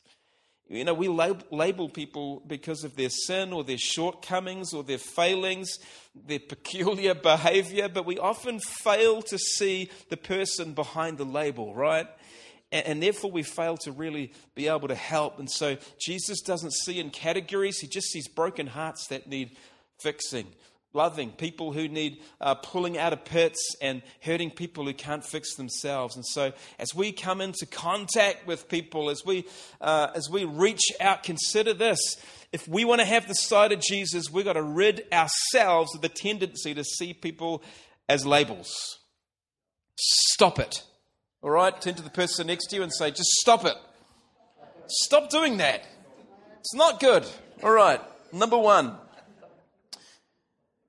You 0.68 0.84
know, 0.84 0.94
we 0.94 1.08
label 1.08 1.90
people 1.90 2.42
because 2.46 2.84
of 2.84 2.96
their 2.96 3.10
sin 3.10 3.52
or 3.52 3.64
their 3.64 3.78
shortcomings 3.78 4.72
or 4.72 4.82
their 4.82 4.98
failings, 4.98 5.78
their 6.14 6.38
peculiar 6.38 7.14
behavior, 7.30 7.88
but 7.88 8.06
we 8.06 8.18
often 8.18 8.60
fail 8.60 9.20
to 9.22 9.38
see 9.38 9.90
the 10.08 10.16
person 10.16 10.72
behind 10.72 11.18
the 11.18 11.24
label, 11.24 11.74
right? 11.74 12.08
And, 12.74 12.86
and 12.86 13.02
therefore 13.02 13.30
we 13.30 13.44
fail 13.44 13.76
to 13.78 13.92
really 13.92 14.32
be 14.54 14.68
able 14.68 14.88
to 14.88 14.94
help. 14.94 15.38
And 15.38 15.50
so 15.50 15.78
Jesus 15.98 16.42
doesn't 16.42 16.72
see 16.72 16.98
in 16.98 17.10
categories, 17.10 17.78
he 17.78 17.86
just 17.86 18.08
sees 18.08 18.28
broken 18.28 18.66
hearts 18.66 19.06
that 19.06 19.28
need 19.28 19.56
fixing. 20.00 20.46
Loving 20.92 21.30
people 21.30 21.72
who 21.72 21.88
need 21.88 22.20
uh, 22.40 22.54
pulling 22.54 22.98
out 22.98 23.12
of 23.12 23.24
pits 23.24 23.58
and 23.80 24.00
hurting 24.20 24.50
people 24.50 24.84
who 24.84 24.94
can't 24.94 25.24
fix 25.24 25.56
themselves. 25.56 26.14
And 26.14 26.24
so 26.24 26.52
as 26.78 26.94
we 26.94 27.10
come 27.10 27.40
into 27.40 27.66
contact 27.66 28.46
with 28.46 28.68
people 28.68 29.10
as 29.10 29.24
we 29.26 29.44
uh, 29.80 30.08
as 30.14 30.28
we 30.30 30.44
reach 30.44 30.92
out 31.00 31.24
consider 31.24 31.74
this. 31.74 31.98
If 32.52 32.68
we 32.68 32.84
want 32.84 33.00
to 33.00 33.06
have 33.06 33.26
the 33.26 33.34
sight 33.34 33.72
of 33.72 33.80
jesus 33.80 34.30
we've 34.30 34.44
got 34.44 34.52
to 34.52 34.62
rid 34.62 35.04
ourselves 35.12 35.92
of 35.96 36.00
the 36.00 36.08
tendency 36.08 36.74
to 36.74 36.84
see 36.84 37.12
people 37.12 37.64
as 38.08 38.24
labels. 38.24 39.00
Stop 39.96 40.60
it 40.60 40.84
all 41.44 41.50
right 41.50 41.80
turn 41.80 41.94
to 41.94 42.02
the 42.02 42.10
person 42.10 42.48
next 42.48 42.66
to 42.66 42.76
you 42.76 42.82
and 42.82 42.92
say 42.92 43.10
just 43.12 43.30
stop 43.30 43.64
it 43.64 43.76
stop 44.88 45.30
doing 45.30 45.58
that 45.58 45.86
it's 46.58 46.74
not 46.74 46.98
good 46.98 47.24
all 47.62 47.70
right 47.70 48.00
number 48.32 48.58
one 48.58 48.96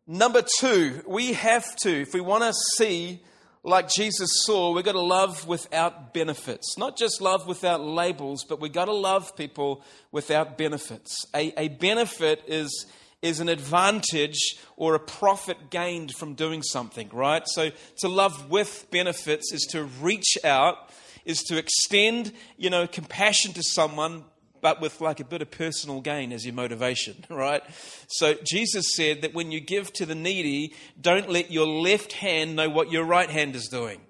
Number 0.07 0.43
two, 0.59 1.01
we 1.07 1.33
have 1.33 1.75
to, 1.77 2.01
if 2.01 2.13
we 2.13 2.21
want 2.21 2.43
to 2.43 2.53
see 2.77 3.21
like 3.63 3.89
Jesus 3.89 4.29
saw, 4.43 4.71
we've 4.71 4.85
got 4.85 4.91
to 4.91 5.01
love 5.01 5.47
without 5.47 6.13
benefits. 6.13 6.77
Not 6.77 6.95
just 6.95 7.19
love 7.19 7.47
without 7.47 7.81
labels, 7.81 8.45
but 8.47 8.61
we've 8.61 8.71
got 8.71 8.85
to 8.85 8.93
love 8.93 9.35
people 9.35 9.83
without 10.11 10.55
benefits. 10.55 11.25
A, 11.33 11.51
a 11.57 11.69
benefit 11.69 12.43
is, 12.45 12.85
is 13.21 13.39
an 13.39 13.49
advantage 13.49 14.57
or 14.77 14.95
a 14.95 14.99
profit 14.99 15.69
gained 15.69 16.11
from 16.13 16.33
doing 16.33 16.61
something, 16.61 17.09
right? 17.11 17.43
So 17.47 17.71
to 17.99 18.07
love 18.07 18.49
with 18.49 18.87
benefits 18.91 19.51
is 19.51 19.63
to 19.71 19.83
reach 19.83 20.37
out, 20.43 20.77
is 21.25 21.41
to 21.43 21.57
extend, 21.57 22.33
you 22.57 22.69
know, 22.69 22.87
compassion 22.87 23.53
to 23.53 23.63
someone 23.63 24.25
but 24.61 24.81
with 24.81 24.99
like 24.99 25.19
a 25.19 25.23
bit 25.23 25.43
of 25.43 25.51
personal 25.51 26.01
gain 26.01 26.31
as 26.31 26.43
your 26.43 26.55
motivation, 26.55 27.23
right? 27.29 27.61
So 28.07 28.33
Jesus 28.43 28.95
said 28.95 29.21
that 29.21 29.31
when 29.31 29.51
you 29.51 29.59
give 29.59 29.93
to 29.93 30.07
the 30.07 30.15
needy, 30.15 30.73
don't 30.99 31.29
let 31.29 31.51
your 31.51 31.67
left 31.67 32.13
hand 32.13 32.55
know 32.55 32.67
what 32.67 32.91
your 32.91 33.03
right 33.03 33.29
hand 33.29 33.55
is 33.55 33.67
doing. 33.67 34.01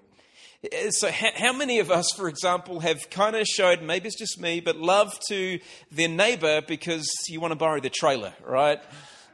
So, 0.90 1.10
how 1.10 1.52
many 1.52 1.78
of 1.78 1.90
us, 1.90 2.06
for 2.16 2.28
example, 2.28 2.80
have 2.80 3.10
kind 3.10 3.36
of 3.36 3.46
showed, 3.46 3.82
maybe 3.82 4.08
it's 4.08 4.18
just 4.18 4.40
me, 4.40 4.60
but 4.60 4.76
love 4.76 5.18
to 5.28 5.58
their 5.90 6.08
neighbor 6.08 6.62
because 6.62 7.06
you 7.28 7.40
want 7.40 7.52
to 7.52 7.56
borrow 7.56 7.80
their 7.80 7.90
trailer, 7.94 8.32
right? 8.44 8.80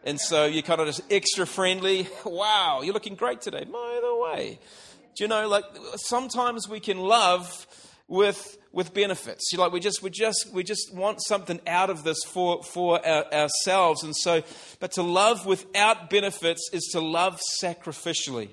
And 0.05 0.21
so 0.21 0.47
you're 0.47 0.62
kind 0.62 0.81
of 0.81 0.87
just 0.89 1.03
extra 1.11 1.47
friendly. 1.47 2.09
Wow, 2.25 2.81
you're 2.83 2.95
looking 2.95 3.15
great 3.15 3.41
today. 3.41 3.65
By 3.65 4.01
the 4.03 4.17
way, 4.17 4.59
do 5.17 5.25
you 5.25 5.29
know, 5.29 5.49
like 5.49 5.65
sometimes 5.97 6.69
we 6.69 6.81
can 6.81 6.99
love 6.99 7.67
with 8.09 8.59
with 8.73 8.95
benefits. 8.95 9.53
You 9.53 9.59
like 9.59 9.73
we 9.73 9.81
just 9.81 10.03
we 10.03 10.11
just 10.11 10.51
we 10.53 10.62
just 10.62 10.95
want 10.95 11.23
something 11.23 11.61
out 11.67 11.91
of 11.91 12.05
this 12.05 12.19
for 12.25 12.62
for 12.62 13.05
our, 13.07 13.33
ourselves, 13.33 14.03
and 14.03 14.15
so. 14.17 14.43
But 14.81 14.93
to 14.93 15.03
love 15.03 15.47
without 15.47 16.11
benefits 16.11 16.71
is 16.73 16.89
to 16.93 17.01
love 17.01 17.41
sacrificially. 17.62 18.51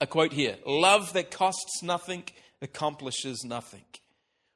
A 0.00 0.06
quote 0.06 0.32
here: 0.32 0.56
"Love 0.66 1.12
that 1.12 1.30
costs 1.30 1.82
nothing 1.82 2.24
accomplishes 2.62 3.44
nothing." 3.44 3.84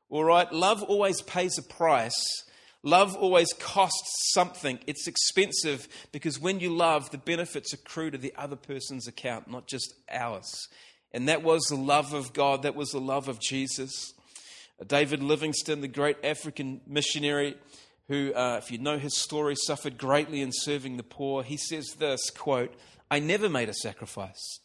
All 0.08 0.24
right, 0.24 0.50
love 0.52 0.82
always 0.82 1.22
pays 1.22 1.58
a 1.58 1.62
price. 1.62 2.14
Love 2.82 3.16
always 3.16 3.52
costs 3.54 4.32
something. 4.34 4.78
It's 4.86 5.08
expensive 5.08 5.88
because 6.12 6.38
when 6.38 6.60
you 6.60 6.68
love, 6.68 7.10
the 7.10 7.18
benefits 7.18 7.72
accrue 7.72 8.10
to 8.10 8.18
the 8.18 8.34
other 8.36 8.56
person's 8.56 9.08
account, 9.08 9.50
not 9.50 9.66
just 9.66 9.94
ours. 10.10 10.68
And 11.10 11.28
that 11.28 11.42
was 11.42 11.62
the 11.64 11.76
love 11.76 12.12
of 12.12 12.34
God. 12.34 12.62
That 12.62 12.74
was 12.74 12.90
the 12.90 13.00
love 13.00 13.28
of 13.28 13.40
Jesus. 13.40 14.12
David 14.86 15.22
Livingstone, 15.22 15.80
the 15.80 15.88
great 15.88 16.18
African 16.22 16.82
missionary, 16.86 17.56
who, 18.08 18.34
uh, 18.34 18.60
if 18.62 18.70
you 18.70 18.78
know 18.78 18.98
his 18.98 19.16
story, 19.16 19.54
suffered 19.56 19.96
greatly 19.96 20.42
in 20.42 20.50
serving 20.52 20.98
the 20.98 21.02
poor, 21.02 21.42
he 21.42 21.56
says 21.56 21.86
this 21.98 22.28
quote, 22.30 22.74
I 23.10 23.18
never 23.18 23.48
made 23.48 23.68
a 23.70 23.74
sacrifice. 23.74 24.60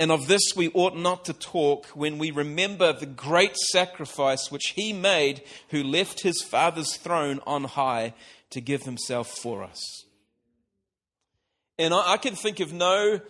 And 0.00 0.12
of 0.12 0.28
this 0.28 0.52
we 0.54 0.68
ought 0.74 0.96
not 0.96 1.24
to 1.24 1.32
talk 1.32 1.86
when 1.86 2.18
we 2.18 2.30
remember 2.30 2.92
the 2.92 3.06
great 3.06 3.56
sacrifice 3.56 4.50
which 4.50 4.74
he 4.76 4.92
made 4.92 5.42
who 5.70 5.82
left 5.82 6.20
his 6.20 6.40
father's 6.40 6.96
throne 6.96 7.40
on 7.46 7.64
high 7.64 8.14
to 8.50 8.60
give 8.60 8.82
himself 8.82 9.28
for 9.28 9.64
us. 9.64 10.04
And 11.78 11.92
I, 11.94 12.16
can 12.16 12.34
think 12.34 12.60
of 12.60 12.72
no 12.72 13.20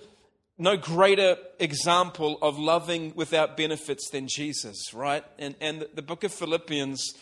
no 0.59 0.77
greater 0.77 1.37
example 1.61 2.39
of 2.43 2.59
loving 2.59 3.13
without 3.15 3.57
benefits 3.57 4.11
than 4.11 4.27
Jesus, 4.29 4.93
right? 4.93 5.25
And, 5.39 5.55
and 5.61 5.87
the 5.95 6.03
book 6.03 6.25
of 6.25 6.33
Philippians 6.33 7.13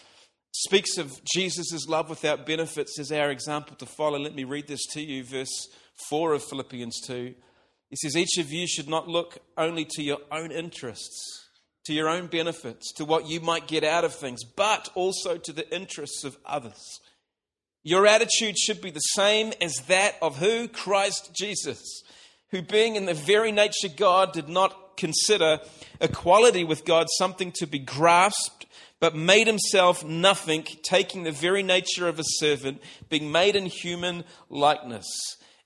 speaks 0.52 0.96
of 0.96 1.20
Jesus' 1.34 1.86
love 1.86 2.08
without 2.08 2.46
benefits 2.46 2.98
as 2.98 3.12
our 3.12 3.30
example 3.30 3.76
to 3.76 3.86
follow. 3.86 4.18
Let 4.18 4.34
me 4.34 4.44
read 4.44 4.68
this 4.68 4.86
to 4.92 5.02
you, 5.02 5.22
verse 5.22 5.68
4 6.08 6.32
of 6.32 6.44
Philippians 6.44 7.00
2. 7.06 7.34
He 7.96 8.08
says, 8.08 8.16
Each 8.16 8.38
of 8.38 8.52
you 8.52 8.66
should 8.66 8.88
not 8.88 9.08
look 9.08 9.38
only 9.56 9.84
to 9.90 10.02
your 10.02 10.18
own 10.30 10.52
interests, 10.52 11.48
to 11.84 11.92
your 11.92 12.08
own 12.08 12.26
benefits, 12.26 12.92
to 12.94 13.04
what 13.04 13.26
you 13.26 13.40
might 13.40 13.68
get 13.68 13.84
out 13.84 14.04
of 14.04 14.14
things, 14.14 14.44
but 14.44 14.88
also 14.94 15.38
to 15.38 15.52
the 15.52 15.74
interests 15.74 16.24
of 16.24 16.36
others. 16.44 17.00
Your 17.82 18.06
attitude 18.06 18.58
should 18.58 18.80
be 18.80 18.90
the 18.90 18.98
same 19.00 19.52
as 19.60 19.76
that 19.86 20.16
of 20.20 20.38
who? 20.38 20.68
Christ 20.68 21.30
Jesus 21.34 22.02
who, 22.50 22.62
being 22.62 22.96
in 22.96 23.06
the 23.06 23.14
very 23.14 23.52
nature 23.52 23.88
God, 23.94 24.32
did 24.32 24.48
not 24.48 24.96
consider 24.96 25.58
equality 26.00 26.64
with 26.64 26.84
God 26.84 27.06
something 27.18 27.52
to 27.52 27.66
be 27.66 27.78
grasped, 27.78 28.66
but 29.00 29.14
made 29.14 29.46
himself 29.46 30.04
nothing, 30.04 30.64
taking 30.82 31.24
the 31.24 31.32
very 31.32 31.62
nature 31.62 32.08
of 32.08 32.18
a 32.18 32.24
servant, 32.24 32.80
being 33.08 33.30
made 33.30 33.56
in 33.56 33.66
human 33.66 34.24
likeness. 34.48 35.06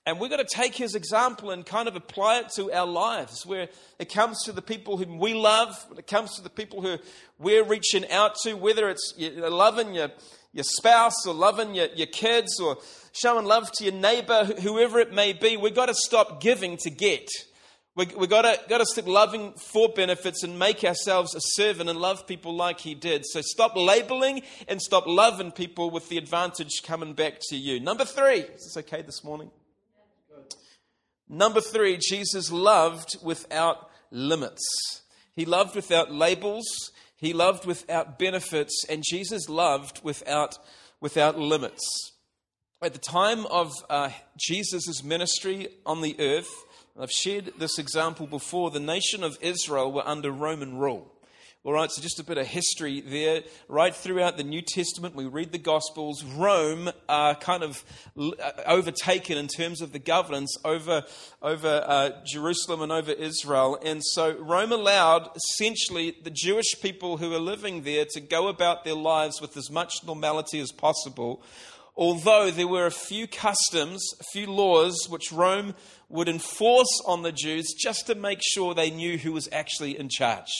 And 0.05 0.19
we've 0.19 0.31
got 0.31 0.37
to 0.37 0.55
take 0.55 0.75
his 0.75 0.95
example 0.95 1.51
and 1.51 1.63
kind 1.63 1.87
of 1.87 1.95
apply 1.95 2.39
it 2.39 2.49
to 2.55 2.71
our 2.71 2.87
lives, 2.87 3.45
where 3.45 3.67
it 3.99 4.11
comes 4.11 4.43
to 4.45 4.51
the 4.51 4.61
people 4.61 4.97
whom 4.97 5.19
we 5.19 5.35
love, 5.35 5.75
when 5.89 5.99
it 5.99 6.07
comes 6.07 6.35
to 6.35 6.41
the 6.41 6.49
people 6.49 6.81
who 6.81 6.97
we're 7.37 7.63
reaching 7.63 8.09
out 8.09 8.35
to, 8.43 8.55
whether 8.55 8.89
it's 8.89 9.13
loving 9.17 9.93
your, 9.93 10.09
your 10.53 10.63
spouse 10.63 11.27
or 11.27 11.35
loving 11.35 11.75
your, 11.75 11.87
your 11.95 12.07
kids 12.07 12.59
or 12.59 12.77
showing 13.13 13.45
love 13.45 13.71
to 13.73 13.83
your 13.83 13.93
neighbor, 13.93 14.45
whoever 14.45 14.99
it 14.99 15.13
may 15.13 15.33
be, 15.33 15.55
we've 15.55 15.75
got 15.75 15.87
to 15.87 15.93
stop 15.93 16.41
giving 16.41 16.77
to 16.77 16.89
get. 16.89 17.29
We've 17.93 18.15
we 18.15 18.25
got, 18.25 18.43
to, 18.43 18.59
got 18.69 18.79
to 18.79 18.85
stop 18.85 19.05
loving 19.05 19.53
for 19.53 19.89
benefits 19.89 20.43
and 20.43 20.57
make 20.57 20.83
ourselves 20.83 21.35
a 21.35 21.41
servant 21.41 21.91
and 21.91 21.99
love 21.99 22.25
people 22.25 22.55
like 22.55 22.79
he 22.79 22.95
did. 22.95 23.23
So 23.25 23.41
stop 23.41 23.75
labeling 23.75 24.41
and 24.67 24.81
stop 24.81 25.05
loving 25.05 25.51
people 25.51 25.91
with 25.91 26.09
the 26.09 26.17
advantage 26.17 26.81
coming 26.83 27.13
back 27.13 27.35
to 27.49 27.55
you. 27.55 27.79
Number 27.79 28.05
three, 28.05 28.39
is 28.39 28.63
this 28.63 28.77
okay 28.77 29.03
this 29.03 29.23
morning? 29.23 29.51
Number 31.33 31.61
three, 31.61 31.97
Jesus 31.97 32.51
loved 32.51 33.15
without 33.23 33.89
limits. 34.11 35.01
He 35.33 35.45
loved 35.45 35.77
without 35.77 36.11
labels. 36.11 36.65
He 37.15 37.31
loved 37.31 37.65
without 37.65 38.19
benefits. 38.19 38.83
And 38.89 39.01
Jesus 39.09 39.47
loved 39.47 40.01
without, 40.03 40.57
without 40.99 41.39
limits. 41.39 42.11
At 42.81 42.91
the 42.91 42.99
time 42.99 43.45
of 43.45 43.71
uh, 43.89 44.09
Jesus' 44.37 45.05
ministry 45.05 45.69
on 45.85 46.01
the 46.01 46.19
earth, 46.19 46.49
I've 46.99 47.11
shared 47.11 47.53
this 47.57 47.79
example 47.79 48.27
before, 48.27 48.69
the 48.69 48.81
nation 48.81 49.23
of 49.23 49.37
Israel 49.39 49.89
were 49.89 50.05
under 50.05 50.31
Roman 50.31 50.77
rule. 50.77 51.13
All 51.63 51.73
right, 51.73 51.91
so 51.91 52.01
just 52.01 52.19
a 52.19 52.23
bit 52.23 52.39
of 52.39 52.47
history 52.47 53.01
there. 53.01 53.43
Right 53.67 53.93
throughout 53.93 54.35
the 54.35 54.43
New 54.43 54.63
Testament, 54.63 55.13
we 55.13 55.27
read 55.27 55.51
the 55.51 55.59
Gospels. 55.59 56.23
Rome 56.23 56.89
are 57.07 57.35
kind 57.35 57.61
of 57.61 57.83
uh, 58.17 58.31
overtaken 58.65 59.37
in 59.37 59.47
terms 59.47 59.79
of 59.79 59.91
the 59.91 59.99
governance 59.99 60.57
over, 60.65 61.03
over 61.39 61.83
uh, 61.85 62.09
Jerusalem 62.25 62.81
and 62.81 62.91
over 62.91 63.11
Israel. 63.11 63.77
And 63.85 64.03
so 64.03 64.35
Rome 64.39 64.71
allowed 64.71 65.29
essentially 65.35 66.15
the 66.23 66.31
Jewish 66.31 66.81
people 66.81 67.17
who 67.17 67.29
were 67.29 67.37
living 67.37 67.83
there 67.83 68.05
to 68.13 68.21
go 68.21 68.47
about 68.47 68.83
their 68.83 68.95
lives 68.95 69.39
with 69.39 69.55
as 69.55 69.69
much 69.69 70.03
normality 70.03 70.59
as 70.59 70.71
possible 70.71 71.43
although 71.95 72.51
there 72.51 72.67
were 72.67 72.85
a 72.85 72.91
few 72.91 73.27
customs, 73.27 74.03
a 74.19 74.23
few 74.31 74.47
laws 74.47 75.07
which 75.09 75.31
Rome 75.31 75.75
would 76.09 76.29
enforce 76.29 77.01
on 77.05 77.21
the 77.21 77.31
Jews 77.31 77.73
just 77.73 78.07
to 78.07 78.15
make 78.15 78.39
sure 78.41 78.73
they 78.73 78.91
knew 78.91 79.17
who 79.17 79.31
was 79.31 79.49
actually 79.51 79.97
in 79.97 80.09
charge, 80.09 80.51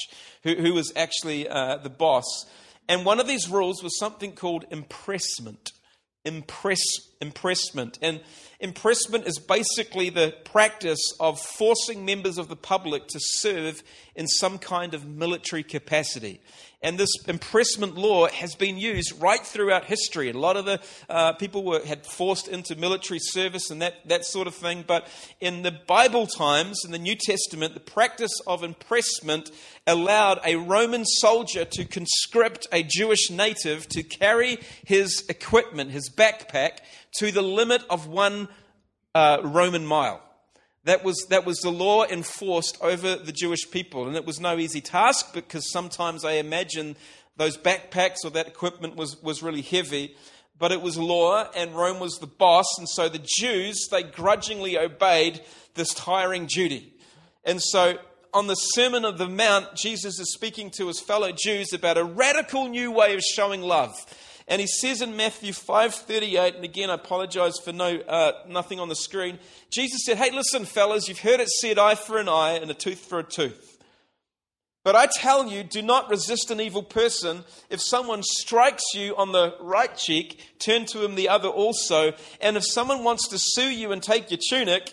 who, 0.43 0.55
who 0.55 0.73
was 0.73 0.91
actually 0.95 1.47
uh, 1.47 1.77
the 1.77 1.89
boss. 1.89 2.45
And 2.87 3.05
one 3.05 3.19
of 3.19 3.27
these 3.27 3.49
rules 3.49 3.83
was 3.83 3.97
something 3.97 4.33
called 4.33 4.65
impressment. 4.71 5.71
Impress, 6.23 6.83
impressment. 7.19 7.97
And 8.01 8.21
impressment 8.59 9.25
is 9.25 9.39
basically 9.39 10.09
the 10.09 10.35
practice 10.45 11.01
of 11.19 11.39
forcing 11.39 12.05
members 12.05 12.37
of 12.37 12.47
the 12.47 12.55
public 12.55 13.07
to 13.07 13.19
serve 13.19 13.81
in 14.15 14.27
some 14.27 14.59
kind 14.59 14.93
of 14.93 15.07
military 15.07 15.63
capacity. 15.63 16.41
And 16.83 16.97
this 16.97 17.11
impressment 17.27 17.95
law 17.95 18.27
has 18.27 18.55
been 18.55 18.75
used 18.75 19.21
right 19.21 19.41
throughout 19.41 19.85
history. 19.85 20.29
And 20.29 20.35
A 20.35 20.39
lot 20.39 20.57
of 20.57 20.65
the 20.65 20.79
uh, 21.07 21.33
people 21.33 21.63
were 21.63 21.85
had 21.85 22.07
forced 22.07 22.47
into 22.47 22.75
military 22.75 23.19
service 23.19 23.69
and 23.69 23.83
that, 23.83 24.07
that 24.07 24.25
sort 24.25 24.47
of 24.47 24.55
thing. 24.55 24.83
But 24.87 25.07
in 25.39 25.61
the 25.61 25.71
Bible 25.71 26.25
times, 26.25 26.81
in 26.83 26.91
the 26.91 26.97
New 26.97 27.15
Testament, 27.15 27.75
the 27.75 27.79
practice 27.79 28.33
of 28.47 28.63
impressment 28.63 29.51
allowed 29.85 30.39
a 30.43 30.55
Roman 30.55 31.05
soldier 31.05 31.65
to 31.65 31.85
conscript 31.85 32.67
a 32.71 32.81
Jewish 32.81 33.29
native 33.29 33.87
to 33.89 34.01
carry 34.01 34.57
his 34.83 35.23
equipment, 35.29 35.91
his 35.91 36.09
backpack, 36.09 36.79
to 37.17 37.31
the 37.31 37.43
limit 37.43 37.83
of 37.91 38.07
one 38.07 38.47
uh, 39.13 39.37
Roman 39.43 39.85
mile. 39.85 40.23
That 40.83 41.03
was, 41.03 41.25
that 41.29 41.45
was 41.45 41.59
the 41.59 41.71
law 41.71 42.05
enforced 42.05 42.77
over 42.81 43.15
the 43.15 43.31
Jewish 43.31 43.69
people. 43.69 44.07
And 44.07 44.15
it 44.15 44.25
was 44.25 44.39
no 44.39 44.57
easy 44.57 44.81
task 44.81 45.33
because 45.33 45.71
sometimes 45.71 46.25
I 46.25 46.33
imagine 46.33 46.95
those 47.37 47.57
backpacks 47.57 48.23
or 48.23 48.31
that 48.31 48.47
equipment 48.47 48.95
was, 48.95 49.21
was 49.21 49.43
really 49.43 49.61
heavy. 49.61 50.15
But 50.57 50.71
it 50.71 50.81
was 50.81 50.95
law, 50.97 51.49
and 51.55 51.75
Rome 51.75 51.99
was 51.99 52.19
the 52.19 52.27
boss. 52.27 52.65
And 52.77 52.87
so 52.87 53.09
the 53.09 53.25
Jews, 53.39 53.87
they 53.89 54.03
grudgingly 54.03 54.77
obeyed 54.77 55.41
this 55.73 55.93
tiring 55.93 56.45
duty. 56.45 56.93
And 57.43 57.61
so 57.61 57.97
on 58.33 58.47
the 58.47 58.55
Sermon 58.55 59.03
of 59.03 59.17
the 59.17 59.27
Mount, 59.27 59.75
Jesus 59.75 60.19
is 60.19 60.33
speaking 60.33 60.69
to 60.71 60.87
his 60.87 60.99
fellow 60.99 61.31
Jews 61.31 61.73
about 61.73 61.97
a 61.97 62.03
radical 62.03 62.67
new 62.67 62.91
way 62.91 63.13
of 63.15 63.21
showing 63.21 63.61
love. 63.61 63.93
And 64.47 64.59
he 64.59 64.67
says 64.67 65.01
in 65.01 65.15
Matthew 65.15 65.53
5:38, 65.53 66.55
and 66.55 66.63
again 66.63 66.89
I 66.89 66.95
apologize 66.95 67.57
for 67.59 67.71
no 67.71 67.97
uh, 67.97 68.33
nothing 68.47 68.79
on 68.79 68.89
the 68.89 68.95
screen. 68.95 69.39
Jesus 69.69 70.05
said, 70.05 70.17
"Hey, 70.17 70.31
listen, 70.31 70.65
fellas, 70.65 71.07
you've 71.07 71.19
heard 71.19 71.39
it 71.39 71.49
said, 71.49 71.77
eye 71.77 71.95
for 71.95 72.17
an 72.17 72.29
eye 72.29 72.53
and 72.53 72.69
a 72.69 72.73
tooth 72.73 72.99
for 72.99 73.19
a 73.19 73.23
tooth. 73.23 73.77
But 74.83 74.95
I 74.95 75.05
tell 75.05 75.47
you, 75.47 75.63
do 75.63 75.83
not 75.83 76.09
resist 76.09 76.49
an 76.49 76.59
evil 76.59 76.81
person. 76.81 77.43
If 77.69 77.81
someone 77.81 78.23
strikes 78.23 78.83
you 78.95 79.15
on 79.15 79.31
the 79.31 79.55
right 79.59 79.95
cheek, 79.95 80.39
turn 80.57 80.85
to 80.87 81.05
him 81.05 81.13
the 81.13 81.29
other 81.29 81.49
also. 81.49 82.13
And 82.39 82.57
if 82.57 82.65
someone 82.65 83.03
wants 83.03 83.27
to 83.29 83.37
sue 83.37 83.69
you 83.69 83.91
and 83.91 84.01
take 84.01 84.31
your 84.31 84.39
tunic, 84.49 84.91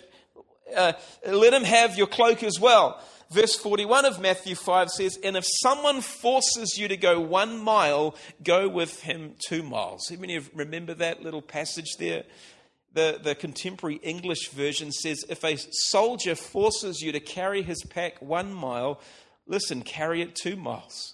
uh, 0.75 0.93
let 1.25 1.53
him 1.53 1.63
have 1.63 1.97
your 1.97 2.07
cloak 2.07 2.43
as 2.43 2.59
well." 2.59 3.01
Verse 3.31 3.55
41 3.55 4.05
of 4.05 4.19
Matthew 4.19 4.55
5 4.55 4.89
says, 4.89 5.19
And 5.23 5.37
if 5.37 5.45
someone 5.61 6.01
forces 6.01 6.77
you 6.79 6.87
to 6.87 6.97
go 6.97 7.19
one 7.19 7.59
mile, 7.59 8.15
go 8.43 8.67
with 8.67 9.01
him 9.01 9.35
two 9.47 9.61
miles. 9.61 10.07
How 10.09 10.15
many 10.15 10.35
of 10.35 10.49
remember 10.55 10.95
that 10.95 11.21
little 11.21 11.43
passage 11.43 11.97
there? 11.99 12.23
The, 12.93 13.19
the 13.21 13.35
contemporary 13.35 13.97
English 13.97 14.49
version 14.49 14.91
says, 14.91 15.23
If 15.29 15.43
a 15.43 15.57
soldier 15.57 16.33
forces 16.33 17.01
you 17.01 17.11
to 17.11 17.19
carry 17.19 17.61
his 17.61 17.83
pack 17.83 18.19
one 18.19 18.51
mile, 18.51 18.99
listen, 19.45 19.83
carry 19.83 20.23
it 20.23 20.33
two 20.33 20.55
miles. 20.55 21.13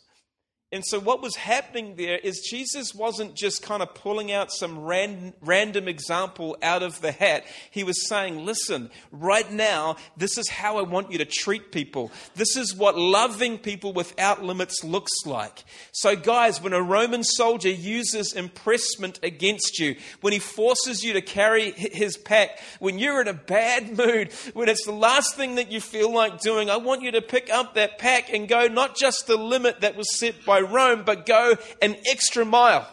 And 0.76 0.86
so, 0.86 1.00
what 1.00 1.22
was 1.22 1.38
happening 1.38 1.96
there 1.96 2.18
is 2.18 2.42
Jesus 2.42 2.94
wasn't 2.94 3.34
just 3.34 3.62
kind 3.62 3.82
of 3.82 3.96
pulling 3.96 4.34
out 4.34 4.52
some 4.52 4.80
ran, 4.80 5.34
random 5.40 5.88
example 5.88 6.58
out 6.62 6.84
of 6.84 7.00
the 7.00 7.14
hat. 7.14 7.46
He 7.72 7.86
was 7.86 8.10
saying, 8.10 8.46
Listen, 8.46 8.92
right 9.10 9.50
now, 9.50 9.96
this 10.18 10.38
is 10.38 10.50
how 10.50 10.78
I 10.78 10.82
want 10.82 11.14
you 11.14 11.18
to 11.20 11.26
treat 11.26 11.72
people. 11.72 12.12
This 12.36 12.58
is 12.58 12.76
what 12.76 12.98
loving 12.98 13.58
people 13.58 13.94
without 13.94 14.44
limits 14.44 14.84
looks 14.84 15.14
like. 15.26 15.64
So, 15.94 16.18
guys, 16.18 16.62
when 16.62 16.74
a 16.74 16.84
Roman 16.84 17.24
soldier 17.24 17.72
uses 17.72 18.34
impressment 18.34 19.22
against 19.24 19.80
you, 19.80 19.96
when 20.20 20.34
he 20.34 20.40
forces 20.40 21.06
you 21.06 21.14
to 21.14 21.22
carry 21.22 21.72
his 21.72 22.18
pack, 22.18 22.60
when 22.80 23.00
you're 23.00 23.22
in 23.22 23.30
a 23.30 23.34
bad 23.34 23.98
mood, 23.98 24.34
when 24.54 24.68
it's 24.68 24.84
the 24.84 24.92
last 24.92 25.38
thing 25.38 25.56
that 25.56 25.72
you 25.72 25.80
feel 25.80 26.14
like 26.14 26.42
doing, 26.42 26.70
I 26.70 26.76
want 26.76 27.02
you 27.02 27.12
to 27.12 27.22
pick 27.22 27.50
up 27.50 27.76
that 27.76 27.98
pack 27.98 28.34
and 28.34 28.46
go 28.50 28.68
not 28.68 28.98
just 28.98 29.28
the 29.28 29.38
limit 29.38 29.80
that 29.80 29.96
was 29.96 30.18
set 30.18 30.44
by 30.46 30.65
Rome, 30.66 31.04
but 31.06 31.26
go 31.26 31.56
an 31.82 31.96
extra 32.10 32.46
mile 32.46 32.88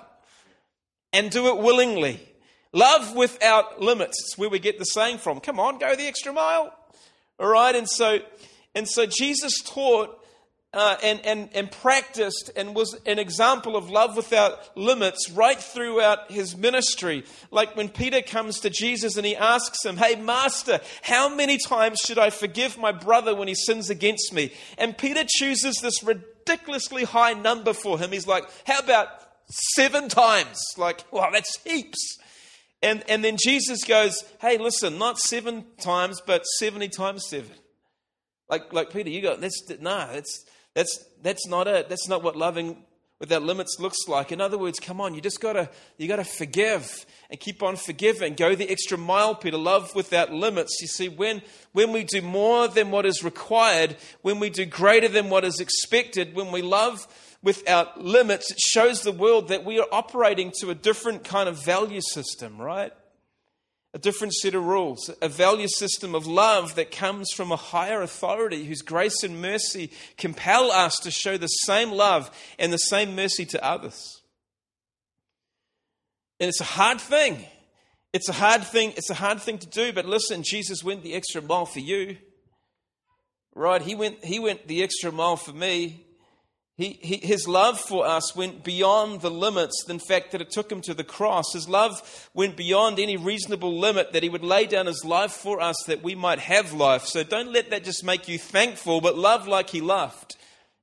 and 1.12 1.31
do 1.31 1.49
it 1.49 1.59
willingly. 1.59 2.21
Love 2.73 3.14
without 3.14 3.81
limits. 3.81 4.17
It's 4.23 4.38
where 4.38 4.49
we 4.49 4.59
get 4.59 4.79
the 4.79 4.85
saying 4.85 5.19
from. 5.19 5.41
Come 5.41 5.61
on, 5.61 5.79
go 5.79 5.94
the 5.94 6.07
extra 6.07 6.33
mile. 6.33 6.75
All 7.38 7.49
right, 7.49 7.75
and 7.75 7.88
so 7.88 8.20
and 8.75 8.88
so 8.88 9.05
Jesus 9.07 9.61
taught 9.62 10.18
uh, 10.75 10.97
and, 11.03 11.20
and, 11.27 11.51
and 11.55 11.70
practiced 11.70 12.51
and 12.57 12.75
was 12.75 12.99
an 13.05 13.18
example 13.18 13.77
of 13.77 13.90
love 13.90 14.16
without 14.16 14.75
limits 14.77 15.31
right 15.31 15.59
throughout 15.59 16.31
his 16.33 16.57
ministry. 16.57 17.25
Like 17.51 17.77
when 17.77 17.90
Peter 17.90 18.23
comes 18.23 18.61
to 18.61 18.70
Jesus 18.70 19.16
and 19.18 19.27
he 19.27 19.37
asks 19.37 19.85
him, 19.85 19.99
Hey, 19.99 20.16
Master, 20.16 20.81
how 21.03 21.35
many 21.35 21.59
times 21.59 22.01
should 22.01 22.18
I 22.18 22.31
forgive 22.31 22.79
my 22.79 22.92
brother 22.92 23.35
when 23.35 23.49
he 23.49 23.55
sins 23.55 23.90
against 23.90 24.33
me? 24.33 24.53
And 24.79 24.97
Peter 24.97 25.25
chooses 25.29 25.77
this 25.83 26.03
ridiculously 26.46 27.05
high 27.05 27.35
number 27.35 27.72
for 27.72 27.98
him. 27.98 28.12
He's 28.12 28.26
like, 28.26 28.44
How 28.66 28.81
about 28.81 29.09
seven 29.74 30.09
times? 30.09 30.61
Like, 30.76 31.05
wow, 31.12 31.31
that's 31.33 31.62
heaps. 31.64 32.18
And, 32.83 33.05
and 33.09 33.24
then 33.24 33.37
Jesus 33.42 33.85
goes, 33.85 34.24
Hey, 34.40 34.59
listen, 34.59 34.98
not 34.98 35.18
seven 35.18 35.64
times, 35.81 36.20
but 36.26 36.44
70 36.44 36.88
times 36.88 37.26
seven. 37.28 37.57
Like, 38.48 38.72
like 38.72 38.90
Peter, 38.90 39.11
you 39.11 39.22
go, 39.22 39.37
that's, 39.37 39.62
nah, 39.81 40.07
that's, 40.07 40.44
that's, 40.74 41.05
that's 41.22 41.46
not 41.46 41.66
it. 41.66 41.88
That's 41.88 42.09
not 42.09 42.22
what 42.22 42.37
loving 42.37 42.85
without 43.22 43.42
limits 43.42 43.76
looks 43.78 44.09
like. 44.09 44.33
In 44.33 44.40
other 44.40 44.59
words, 44.59 44.81
come 44.81 45.00
on, 45.00 45.14
you 45.14 45.20
just 45.20 45.40
gotta 45.40 45.70
you 45.96 46.09
gotta 46.09 46.24
forgive 46.24 47.07
and 47.33 47.40
keep 47.40 47.62
on 47.62 47.77
forgiving. 47.77 48.35
Go 48.35 48.55
the 48.55 48.71
extra 48.71 48.99
mile, 48.99 49.35
Peter. 49.35 49.57
Love 49.57 49.95
without 49.95 50.31
limits. 50.31 50.77
You 50.83 50.87
see, 50.87 51.09
when 51.09 51.40
when 51.73 51.90
we 51.90 52.05
do 52.05 52.21
more 52.21 52.68
than 52.68 52.90
what 52.90 53.07
is 53.07 53.25
required, 53.25 53.97
when 54.21 54.38
we 54.38 54.51
do 54.51 54.66
greater 54.66 55.09
than 55.09 55.31
what 55.31 55.42
is 55.42 55.59
expected, 55.59 56.35
when 56.35 56.53
we 56.53 56.61
love 56.61 57.09
without 57.42 58.05
limits, 58.05 58.53
it 58.53 58.61
shows 58.61 59.01
the 59.01 59.12
world 59.12 59.49
that 59.49 59.64
we 59.64 59.81
are 59.81 59.88
operating 59.90 60.53
to 60.61 60.68
a 60.68 60.75
different 60.75 61.25
kind 61.25 61.49
of 61.49 61.64
value 61.64 62.03
system, 62.03 62.61
right? 62.61 62.92
a 63.95 63.99
different 63.99 64.33
set 64.33 64.55
of 64.55 64.64
rules, 64.64 65.11
a 65.21 65.29
value 65.29 65.68
system 65.68 66.14
of 66.14 66.27
love 66.27 66.77
that 66.77 66.90
comes 66.90 67.31
from 67.31 67.53
a 67.53 67.57
higher 67.57 68.01
authority 68.01 68.64
whose 68.64 68.81
grace 68.81 69.23
and 69.23 69.42
mercy 69.42 69.90
compel 70.16 70.71
us 70.71 70.97
to 71.03 71.11
show 71.11 71.37
the 71.37 71.47
same 71.47 71.90
love 71.90 72.31
and 72.59 72.73
the 72.73 72.79
same 72.79 73.14
mercy 73.14 73.45
to 73.45 73.62
others. 73.62 74.22
And 76.42 76.48
it's 76.48 76.61
a 76.61 76.64
hard 76.64 77.00
thing. 77.00 77.44
It's 78.12 78.28
a 78.28 78.33
hard 78.33 78.64
thing. 78.64 78.94
It's 78.96 79.11
a 79.11 79.14
hard 79.14 79.40
thing 79.40 79.59
to 79.59 79.66
do, 79.68 79.92
but 79.92 80.07
listen, 80.07 80.42
Jesus 80.42 80.83
went 80.83 81.05
the 81.05 81.14
extra 81.14 81.40
mile 81.40 81.66
for 81.66 81.78
you. 81.78 82.16
Right? 83.55 83.81
He 83.81 83.94
went, 83.94 84.24
he 84.24 84.40
went 84.40 84.66
the 84.66 84.83
extra 84.83 85.12
mile 85.12 85.37
for 85.37 85.52
me. 85.52 86.05
He, 86.76 86.98
he, 87.00 87.18
his 87.18 87.46
love 87.46 87.78
for 87.78 88.05
us 88.05 88.35
went 88.35 88.64
beyond 88.64 89.20
the 89.20 89.31
limits, 89.31 89.85
in 89.88 90.00
fact, 90.00 90.33
that 90.33 90.40
it 90.40 90.50
took 90.50 90.72
him 90.72 90.81
to 90.81 90.94
the 90.94 91.05
cross. 91.05 91.52
His 91.52 91.68
love 91.68 92.28
went 92.35 92.57
beyond 92.57 92.98
any 92.98 93.16
reasonable 93.16 93.78
limit 93.78 94.12
that 94.12 94.24
he 94.24 94.28
would 94.28 94.42
lay 94.42 94.66
down 94.66 94.87
his 94.87 95.05
life 95.05 95.31
for 95.31 95.61
us 95.61 95.76
that 95.87 96.02
we 96.02 96.16
might 96.16 96.40
have 96.40 96.72
life. 96.72 97.05
So 97.05 97.22
don't 97.22 97.52
let 97.52 97.70
that 97.70 97.85
just 97.85 98.02
make 98.02 98.26
you 98.26 98.37
thankful, 98.37 99.00
but 99.00 99.16
love 99.16 99.46
like 99.46 99.70
he 99.70 99.81
loved 99.81 100.35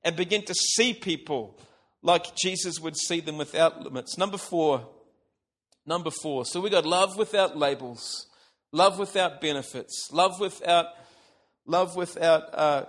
and 0.02 0.16
begin 0.16 0.42
to 0.46 0.54
see 0.54 0.94
people 0.94 1.58
like 2.00 2.34
Jesus 2.34 2.80
would 2.80 2.96
see 2.96 3.20
them 3.20 3.36
without 3.36 3.82
limits. 3.82 4.16
Number 4.16 4.38
four, 4.38 4.88
number 5.86 6.10
four. 6.10 6.44
So 6.44 6.60
we 6.60 6.70
got 6.70 6.86
love 6.86 7.16
without 7.16 7.56
labels, 7.56 8.26
love 8.72 8.98
without 8.98 9.40
benefits, 9.40 10.08
love 10.12 10.40
without, 10.40 10.86
love 11.66 11.96
without, 11.96 12.42
uh, 12.52 12.84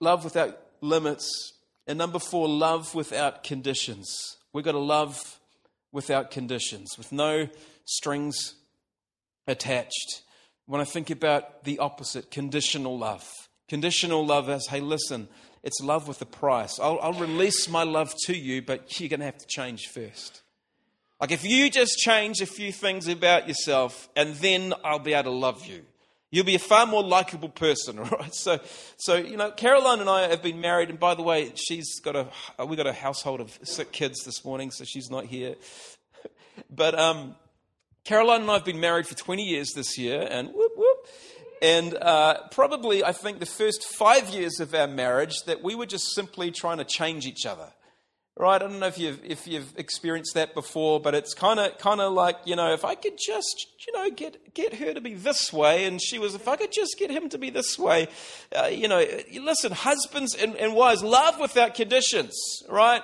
love 0.00 0.24
without 0.24 0.58
limits. 0.80 1.54
And 1.86 1.98
number 1.98 2.18
four, 2.18 2.48
love 2.48 2.94
without 2.94 3.42
conditions. 3.42 4.36
We've 4.52 4.64
got 4.64 4.72
to 4.72 4.78
love 4.78 5.38
without 5.92 6.30
conditions, 6.30 6.96
with 6.96 7.12
no 7.12 7.48
strings 7.84 8.54
attached. 9.46 10.22
When 10.66 10.80
I 10.80 10.84
think 10.84 11.10
about 11.10 11.64
the 11.64 11.78
opposite, 11.80 12.30
conditional 12.30 12.96
love, 12.96 13.28
conditional 13.68 14.24
love 14.24 14.48
is 14.48 14.68
hey, 14.68 14.80
listen, 14.80 15.28
it's 15.62 15.80
love 15.80 16.08
with 16.08 16.22
a 16.22 16.26
price. 16.26 16.78
I'll, 16.78 16.98
I'll 17.00 17.12
release 17.12 17.68
my 17.68 17.82
love 17.82 18.14
to 18.26 18.36
you, 18.36 18.62
but 18.62 19.00
you're 19.00 19.08
going 19.08 19.20
to 19.20 19.26
have 19.26 19.38
to 19.38 19.46
change 19.46 19.88
first. 19.88 20.42
Like 21.20 21.32
if 21.32 21.44
you 21.44 21.70
just 21.70 21.98
change 21.98 22.40
a 22.40 22.46
few 22.46 22.72
things 22.72 23.06
about 23.06 23.46
yourself, 23.46 24.08
and 24.16 24.34
then 24.36 24.72
I'll 24.82 24.98
be 24.98 25.12
able 25.12 25.24
to 25.24 25.36
love 25.36 25.66
you. 25.66 25.82
You'll 26.30 26.46
be 26.46 26.54
a 26.54 26.60
far 26.60 26.86
more 26.86 27.02
likable 27.02 27.48
person, 27.48 27.98
all 27.98 28.06
right? 28.06 28.34
So, 28.34 28.58
so 28.96 29.16
you 29.16 29.36
know, 29.36 29.50
Caroline 29.50 30.00
and 30.00 30.08
I 30.08 30.28
have 30.28 30.42
been 30.42 30.60
married, 30.60 30.88
and 30.88 30.98
by 30.98 31.14
the 31.14 31.22
way, 31.22 31.52
she's 31.56 32.00
got 32.00 32.16
a 32.16 32.64
we 32.66 32.76
got 32.76 32.86
a 32.86 32.92
household 32.92 33.40
of 33.40 33.58
sick 33.62 33.92
kids 33.92 34.24
this 34.24 34.44
morning, 34.44 34.70
so 34.70 34.84
she's 34.84 35.10
not 35.10 35.26
here. 35.26 35.56
But 36.68 36.98
um, 36.98 37.36
Caroline 38.04 38.42
and 38.42 38.50
I 38.50 38.54
have 38.54 38.66
been 38.66 38.80
married 38.80 39.06
for 39.06 39.14
20 39.14 39.42
years 39.42 39.70
this 39.74 39.96
year, 39.96 40.26
and 40.30 40.48
whoop 40.48 40.72
whoop. 40.76 41.06
And 41.62 41.94
uh, 41.94 42.48
probably, 42.50 43.02
I 43.02 43.12
think 43.12 43.38
the 43.38 43.46
first 43.46 43.84
five 43.84 44.28
years 44.28 44.60
of 44.60 44.74
our 44.74 44.86
marriage, 44.86 45.34
that 45.46 45.62
we 45.62 45.74
were 45.74 45.86
just 45.86 46.14
simply 46.14 46.50
trying 46.50 46.78
to 46.78 46.84
change 46.84 47.26
each 47.26 47.46
other 47.46 47.72
right? 48.40 48.54
I 48.54 48.66
don't 48.66 48.80
know 48.80 48.86
if 48.86 48.98
you've 48.98 49.20
if 49.22 49.46
you've 49.46 49.78
experienced 49.78 50.32
that 50.34 50.54
before, 50.54 50.98
but 50.98 51.14
it's 51.14 51.34
kind 51.34 51.60
of 51.60 51.76
kind 51.76 52.00
of 52.00 52.14
like 52.14 52.38
you 52.46 52.56
know, 52.56 52.72
if 52.72 52.84
I 52.86 52.94
could 52.94 53.18
just 53.18 53.66
you 53.86 53.92
know 53.92 54.10
get 54.10 54.54
get 54.54 54.74
her 54.74 54.94
to 54.94 55.00
be 55.00 55.14
this 55.14 55.52
way, 55.52 55.84
and 55.84 56.00
she 56.00 56.18
was, 56.18 56.34
if 56.34 56.48
I 56.48 56.56
could 56.56 56.72
just 56.72 56.96
get 56.98 57.10
him 57.10 57.28
to 57.28 57.38
be 57.38 57.50
this 57.50 57.78
way, 57.78 58.08
uh, 58.56 58.66
you 58.66 58.88
know, 58.88 59.04
listen, 59.40 59.72
husbands 59.72 60.34
and, 60.34 60.56
and 60.56 60.74
wives, 60.74 61.02
love 61.02 61.38
without 61.38 61.74
conditions, 61.74 62.34
right? 62.68 63.02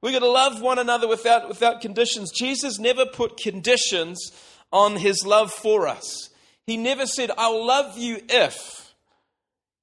We're 0.00 0.12
going 0.12 0.22
to 0.22 0.30
love 0.30 0.62
one 0.62 0.78
another 0.78 1.08
without 1.08 1.48
without 1.48 1.80
conditions. 1.80 2.30
Jesus 2.30 2.78
never 2.78 3.04
put 3.04 3.36
conditions 3.36 4.30
on 4.72 4.94
his 4.94 5.26
love 5.26 5.52
for 5.52 5.88
us. 5.88 6.30
He 6.66 6.76
never 6.76 7.04
said, 7.04 7.32
"I'll 7.36 7.66
love 7.66 7.98
you 7.98 8.20
if." 8.28 8.87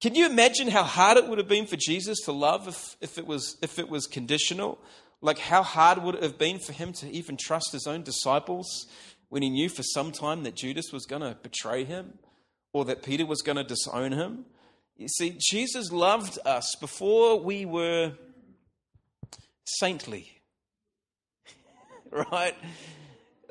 Can 0.06 0.14
you 0.14 0.28
imagine 0.28 0.68
how 0.68 0.84
hard 0.84 1.18
it 1.18 1.28
would 1.28 1.40
have 1.40 1.48
been 1.48 1.66
for 1.66 1.78
Jesus 1.78 2.20
to 2.26 2.32
love 2.32 2.68
if, 2.68 2.96
if, 3.02 3.18
it, 3.18 3.26
was, 3.26 3.58
if 3.64 3.80
it 3.80 3.90
was 3.90 4.06
conditional? 4.06 4.78
Like, 5.20 5.40
how 5.40 5.64
hard 5.64 6.04
would 6.04 6.14
it 6.14 6.22
have 6.22 6.38
been 6.38 6.60
for 6.60 6.74
him 6.74 6.94
to 6.94 7.10
even 7.10 7.38
trust 7.38 7.72
his 7.72 7.88
own 7.88 8.04
disciples 8.04 8.86
when 9.30 9.42
he 9.42 9.50
knew 9.50 9.68
for 9.68 9.82
some 9.82 10.12
time 10.12 10.44
that 10.44 10.54
Judas 10.54 10.92
was 10.94 11.08
going 11.08 11.24
to 11.24 11.36
betray 11.42 11.86
him 11.86 12.20
or 12.72 12.86
that 12.86 13.02
Peter 13.02 13.26
was 13.26 13.42
going 13.42 13.56
to 13.56 13.64
disown 13.64 14.12
him? 14.12 14.46
You 14.96 15.08
see, 15.08 15.40
Jesus 15.40 15.92
loved 15.92 16.38
us 16.46 16.76
before 16.80 17.40
we 17.40 17.66
were 17.66 18.12
saintly, 19.64 20.40
right? 22.12 22.54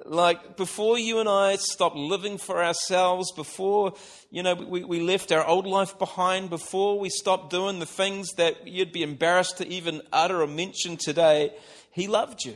Like 0.05 0.57
before 0.57 0.99
you 0.99 1.19
and 1.21 1.29
I 1.29 1.57
stopped 1.57 1.97
living 1.97 2.39
for 2.39 2.63
ourselves, 2.63 3.33
before 3.33 3.95
you 4.31 4.43
know 4.43 4.55
we, 4.55 4.85
we 4.85 5.01
left 5.01 5.33
our 5.33 5.47
old 5.47 5.67
life 5.67 5.99
behind, 5.99 6.51
before 6.51 6.99
we 6.99 7.09
stopped 7.09 7.51
doing 7.51 7.79
the 7.79 7.87
things 7.87 8.33
that 8.33 8.67
you'd 8.67 8.93
be 8.93 9.03
embarrassed 9.03 9.59
to 9.59 9.69
even 9.69 10.03
utter 10.13 10.43
or 10.43 10.47
mention 10.47 10.97
today, 10.97 11.53
He 11.91 12.09
loved 12.09 12.45
you 12.45 12.55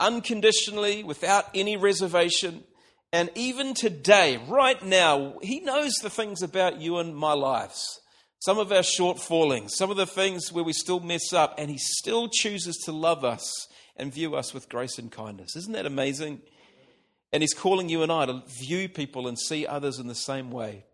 unconditionally, 0.00 1.04
without 1.04 1.44
any 1.54 1.76
reservation. 1.76 2.64
And 3.12 3.30
even 3.34 3.74
today, 3.74 4.40
right 4.48 4.82
now, 4.84 5.34
He 5.42 5.60
knows 5.60 5.92
the 5.96 6.10
things 6.10 6.42
about 6.42 6.80
you 6.80 6.98
and 6.98 7.14
my 7.14 7.34
lives. 7.34 8.00
Some 8.40 8.58
of 8.58 8.72
our 8.72 8.78
shortfallings, 8.78 9.70
some 9.70 9.90
of 9.90 9.98
the 9.98 10.06
things 10.06 10.50
where 10.50 10.64
we 10.64 10.72
still 10.72 11.00
mess 11.00 11.32
up, 11.32 11.54
and 11.58 11.70
He 11.70 11.78
still 11.78 12.28
chooses 12.28 12.76
to 12.86 12.92
love 12.92 13.24
us 13.24 13.68
and 13.96 14.12
view 14.12 14.34
us 14.36 14.54
with 14.54 14.68
grace 14.68 14.98
and 14.98 15.10
kindness. 15.10 15.56
Isn't 15.56 15.72
that 15.72 15.86
amazing? 15.86 16.40
And 17.32 17.42
He's 17.42 17.54
calling 17.54 17.88
you 17.88 18.02
and 18.02 18.10
I 18.10 18.26
to 18.26 18.42
view 18.46 18.88
people 18.88 19.28
and 19.28 19.38
see 19.38 19.66
others 19.66 19.98
in 19.98 20.06
the 20.06 20.14
same 20.14 20.50
way. 20.50 20.84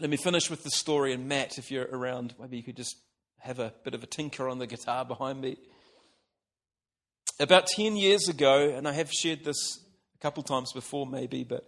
Let 0.00 0.10
me 0.10 0.16
finish 0.16 0.50
with 0.50 0.64
the 0.64 0.70
story. 0.70 1.12
And 1.12 1.28
Matt, 1.28 1.58
if 1.58 1.70
you're 1.70 1.88
around, 1.90 2.34
maybe 2.40 2.56
you 2.56 2.62
could 2.62 2.76
just 2.76 2.96
have 3.40 3.58
a 3.58 3.72
bit 3.84 3.94
of 3.94 4.02
a 4.02 4.06
tinker 4.06 4.48
on 4.48 4.58
the 4.58 4.66
guitar 4.66 5.04
behind 5.04 5.40
me. 5.40 5.56
About 7.40 7.66
10 7.66 7.96
years 7.96 8.28
ago, 8.28 8.68
and 8.68 8.86
I 8.86 8.92
have 8.92 9.10
shared 9.10 9.44
this 9.44 9.80
a 10.16 10.18
couple 10.18 10.42
times 10.42 10.72
before, 10.72 11.06
maybe, 11.06 11.44
but 11.44 11.66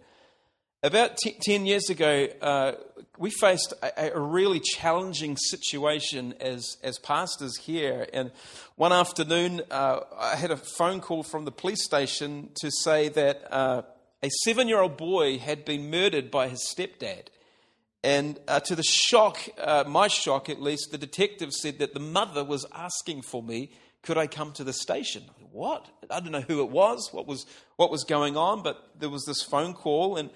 about 0.83 1.17
t- 1.17 1.35
10 1.41 1.65
years 1.65 1.89
ago, 1.89 2.27
uh, 2.41 2.73
we 3.17 3.29
faced 3.29 3.73
a, 3.81 4.15
a, 4.15 4.19
really 4.19 4.59
challenging 4.59 5.37
situation 5.37 6.33
as, 6.39 6.77
as 6.83 6.99
pastors 6.99 7.57
here. 7.57 8.07
And 8.13 8.31
one 8.75 8.91
afternoon, 8.91 9.61
uh, 9.71 10.01
I 10.17 10.35
had 10.35 10.51
a 10.51 10.57
phone 10.57 11.01
call 11.01 11.23
from 11.23 11.45
the 11.45 11.51
police 11.51 11.83
station 11.83 12.49
to 12.61 12.69
say 12.71 13.09
that 13.09 13.51
uh, 13.51 13.83
a 14.21 14.29
seven 14.43 14.67
year 14.67 14.79
old 14.79 14.97
boy 14.97 15.37
had 15.37 15.65
been 15.65 15.89
murdered 15.89 16.29
by 16.29 16.49
his 16.49 16.67
stepdad. 16.75 17.27
And 18.03 18.39
uh, 18.47 18.59
to 18.61 18.75
the 18.75 18.83
shock, 18.83 19.39
uh, 19.57 19.83
my 19.87 20.07
shock 20.07 20.49
at 20.49 20.61
least, 20.61 20.91
the 20.91 20.97
detective 20.97 21.51
said 21.51 21.79
that 21.79 21.95
the 21.95 21.99
mother 21.99 22.43
was 22.43 22.65
asking 22.71 23.23
for 23.23 23.41
me, 23.41 23.71
could 24.03 24.17
I 24.17 24.27
come 24.27 24.51
to 24.53 24.63
the 24.63 24.73
station? 24.73 25.23
What? 25.51 25.87
I 26.11 26.19
don't 26.19 26.31
know 26.31 26.41
who 26.41 26.61
it 26.61 26.69
was, 26.69 27.09
what 27.11 27.25
was, 27.25 27.47
what 27.77 27.89
was 27.89 28.03
going 28.03 28.37
on, 28.37 28.61
but 28.61 28.91
there 28.99 29.09
was 29.09 29.23
this 29.25 29.41
phone 29.41 29.73
call. 29.73 30.17
And 30.17 30.29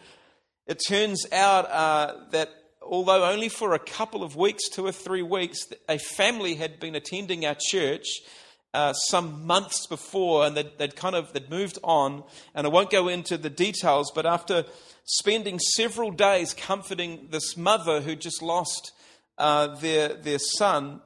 it 0.69 0.79
turns 0.87 1.25
out 1.31 1.65
uh, 1.71 2.13
that 2.29 2.51
although 2.83 3.25
only 3.25 3.49
for 3.49 3.73
a 3.73 3.79
couple 3.79 4.21
of 4.21 4.35
weeks, 4.35 4.69
two 4.69 4.85
or 4.85 4.91
three 4.91 5.23
weeks, 5.23 5.67
a 5.89 5.97
family 5.97 6.53
had 6.53 6.79
been 6.79 6.93
attending 6.93 7.43
our 7.43 7.55
church 7.59 8.05
uh, 8.75 8.93
some 8.93 9.47
months 9.47 9.87
before, 9.87 10.45
and 10.45 10.55
they'd, 10.55 10.77
they'd, 10.77 10.95
kind 10.95 11.15
of 11.15 11.33
they'd 11.33 11.49
moved 11.49 11.79
on. 11.83 12.23
And 12.53 12.67
I 12.67 12.69
won't 12.69 12.91
go 12.91 13.07
into 13.07 13.35
the 13.35 13.49
details, 13.49 14.11
but 14.13 14.27
after 14.27 14.63
spending 15.05 15.57
several 15.57 16.11
days 16.11 16.53
comforting 16.53 17.29
this 17.31 17.57
mother 17.57 18.01
who 18.01 18.15
just 18.15 18.43
lost 18.43 18.91
uh, 19.39 19.75
their 19.77 20.09
their 20.09 20.37
son 20.37 21.01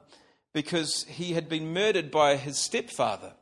because 0.52 1.04
he 1.08 1.32
had 1.32 1.48
been 1.48 1.72
murdered 1.72 2.10
by 2.10 2.36
his 2.36 2.58
stepfather, 2.58 3.32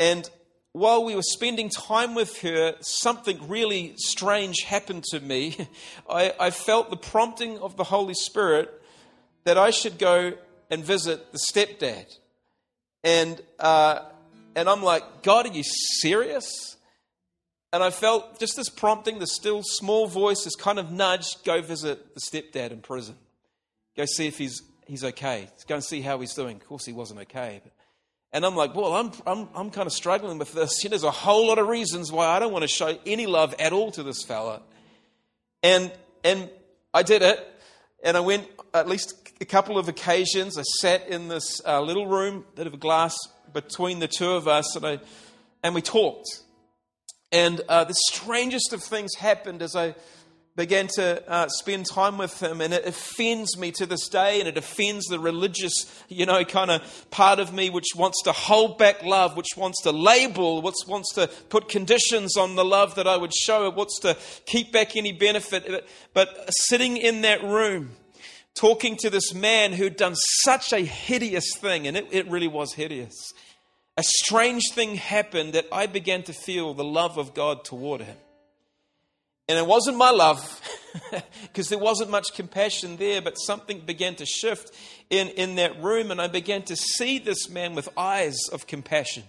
and 0.00 0.28
while 0.78 1.04
we 1.04 1.14
were 1.14 1.22
spending 1.22 1.68
time 1.68 2.14
with 2.14 2.40
her, 2.42 2.74
something 2.80 3.48
really 3.48 3.94
strange 3.96 4.62
happened 4.62 5.04
to 5.10 5.20
me. 5.20 5.56
I, 6.10 6.34
I, 6.38 6.50
felt 6.50 6.90
the 6.90 6.96
prompting 6.96 7.58
of 7.58 7.76
the 7.76 7.84
Holy 7.84 8.14
Spirit 8.14 8.70
that 9.44 9.58
I 9.58 9.70
should 9.70 9.98
go 9.98 10.34
and 10.70 10.84
visit 10.84 11.32
the 11.32 11.38
stepdad. 11.38 12.16
And, 13.02 13.40
uh, 13.58 14.00
and 14.54 14.68
I'm 14.68 14.82
like, 14.82 15.22
God, 15.22 15.46
are 15.46 15.52
you 15.52 15.62
serious? 15.64 16.76
And 17.72 17.82
I 17.82 17.90
felt 17.90 18.40
just 18.40 18.56
this 18.56 18.68
prompting, 18.68 19.18
the 19.18 19.26
still 19.26 19.62
small 19.62 20.06
voice, 20.06 20.44
this 20.44 20.56
kind 20.56 20.78
of 20.78 20.90
nudge 20.90 21.42
go 21.44 21.60
visit 21.60 22.14
the 22.14 22.20
stepdad 22.20 22.70
in 22.70 22.80
prison. 22.80 23.16
Go 23.96 24.04
see 24.06 24.26
if 24.26 24.38
he's, 24.38 24.62
he's 24.86 25.04
okay. 25.04 25.48
Go 25.66 25.76
and 25.76 25.84
see 25.84 26.00
how 26.00 26.18
he's 26.20 26.34
doing. 26.34 26.56
Of 26.56 26.66
course, 26.66 26.86
he 26.86 26.92
wasn't 26.92 27.20
okay. 27.20 27.60
But 27.62 27.72
and 28.32 28.44
I'm 28.44 28.54
like, 28.54 28.74
well, 28.74 28.94
I'm, 28.94 29.12
I'm, 29.26 29.48
I'm 29.54 29.70
kind 29.70 29.86
of 29.86 29.92
struggling 29.92 30.38
with 30.38 30.52
this. 30.52 30.82
There's 30.82 31.02
a 31.02 31.10
whole 31.10 31.48
lot 31.48 31.58
of 31.58 31.68
reasons 31.68 32.12
why 32.12 32.26
I 32.26 32.38
don't 32.38 32.52
want 32.52 32.62
to 32.62 32.68
show 32.68 32.98
any 33.06 33.26
love 33.26 33.54
at 33.58 33.72
all 33.72 33.90
to 33.92 34.02
this 34.02 34.22
fella. 34.22 34.60
And, 35.62 35.90
and 36.22 36.50
I 36.92 37.02
did 37.02 37.22
it. 37.22 37.44
And 38.04 38.16
I 38.16 38.20
went 38.20 38.46
at 38.74 38.86
least 38.86 39.14
a 39.40 39.44
couple 39.44 39.78
of 39.78 39.88
occasions. 39.88 40.58
I 40.58 40.62
sat 40.62 41.08
in 41.08 41.28
this 41.28 41.60
uh, 41.66 41.80
little 41.80 42.06
room, 42.06 42.44
bit 42.54 42.66
of 42.66 42.74
a 42.74 42.78
glass 42.78 43.16
between 43.52 43.98
the 43.98 44.08
two 44.08 44.32
of 44.32 44.46
us, 44.46 44.76
and, 44.76 44.84
I, 44.84 45.00
and 45.62 45.74
we 45.74 45.80
talked. 45.80 46.28
And 47.32 47.60
uh, 47.68 47.84
the 47.84 47.96
strangest 48.08 48.72
of 48.72 48.82
things 48.82 49.14
happened 49.14 49.62
as 49.62 49.74
I 49.74 49.94
began 50.58 50.88
to 50.88 51.22
uh, 51.30 51.46
spend 51.48 51.86
time 51.86 52.18
with 52.18 52.42
him, 52.42 52.60
and 52.60 52.74
it 52.74 52.84
offends 52.84 53.56
me 53.56 53.70
to 53.70 53.86
this 53.86 54.08
day, 54.08 54.40
and 54.40 54.48
it 54.48 54.58
offends 54.58 55.06
the 55.06 55.20
religious, 55.20 55.72
you 56.08 56.26
know, 56.26 56.44
kind 56.44 56.68
of 56.68 57.06
part 57.12 57.38
of 57.38 57.54
me 57.54 57.70
which 57.70 57.86
wants 57.94 58.20
to 58.24 58.32
hold 58.32 58.76
back 58.76 59.04
love, 59.04 59.36
which 59.36 59.56
wants 59.56 59.80
to 59.84 59.92
label, 59.92 60.60
which 60.60 60.74
wants 60.88 61.14
to 61.14 61.28
put 61.48 61.68
conditions 61.68 62.36
on 62.36 62.56
the 62.56 62.64
love 62.64 62.96
that 62.96 63.06
I 63.06 63.16
would 63.16 63.32
show, 63.32 63.68
it 63.68 63.76
wants 63.76 64.00
to 64.00 64.18
keep 64.46 64.72
back 64.72 64.96
any 64.96 65.12
benefit. 65.12 65.88
But 66.12 66.50
sitting 66.52 66.96
in 66.96 67.20
that 67.20 67.40
room, 67.44 67.92
talking 68.56 68.96
to 68.96 69.10
this 69.10 69.32
man 69.32 69.72
who'd 69.72 69.96
done 69.96 70.16
such 70.42 70.72
a 70.72 70.80
hideous 70.80 71.46
thing, 71.58 71.86
and 71.86 71.96
it, 71.96 72.08
it 72.10 72.28
really 72.28 72.48
was 72.48 72.74
hideous, 72.74 73.14
a 73.96 74.02
strange 74.02 74.72
thing 74.72 74.96
happened 74.96 75.52
that 75.52 75.66
I 75.70 75.86
began 75.86 76.24
to 76.24 76.32
feel 76.32 76.74
the 76.74 76.82
love 76.82 77.16
of 77.16 77.32
God 77.32 77.64
toward 77.64 78.00
him. 78.00 78.16
And 79.48 79.56
it 79.56 79.66
wasn't 79.66 79.96
my 79.96 80.10
love, 80.10 80.60
because 81.42 81.70
there 81.70 81.78
wasn't 81.78 82.10
much 82.10 82.34
compassion 82.34 82.98
there, 82.98 83.22
but 83.22 83.36
something 83.36 83.80
began 83.80 84.14
to 84.16 84.26
shift 84.26 84.74
in, 85.08 85.28
in 85.28 85.54
that 85.56 85.82
room, 85.82 86.10
and 86.10 86.20
I 86.20 86.28
began 86.28 86.62
to 86.64 86.76
see 86.76 87.18
this 87.18 87.48
man 87.48 87.74
with 87.74 87.88
eyes 87.96 88.36
of 88.52 88.66
compassion. 88.66 89.24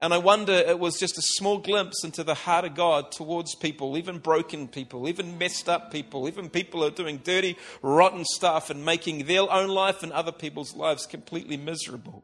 And 0.00 0.12
I 0.12 0.18
wonder 0.18 0.52
it 0.52 0.78
was 0.78 0.98
just 0.98 1.16
a 1.16 1.22
small 1.22 1.58
glimpse 1.58 2.04
into 2.04 2.24
the 2.24 2.34
heart 2.34 2.64
of 2.64 2.74
God 2.74 3.10
towards 3.10 3.54
people, 3.54 3.96
even 3.96 4.18
broken 4.18 4.68
people, 4.68 5.08
even 5.08 5.38
messed 5.38 5.68
up 5.68 5.90
people, 5.90 6.28
even 6.28 6.50
people 6.50 6.80
who 6.80 6.88
are 6.88 6.90
doing 6.90 7.22
dirty, 7.24 7.56
rotten 7.80 8.24
stuff 8.24 8.70
and 8.70 8.84
making 8.84 9.24
their 9.24 9.50
own 9.50 9.68
life 9.68 10.02
and 10.02 10.12
other 10.12 10.32
people's 10.32 10.74
lives 10.74 11.06
completely 11.06 11.56
miserable. 11.56 12.22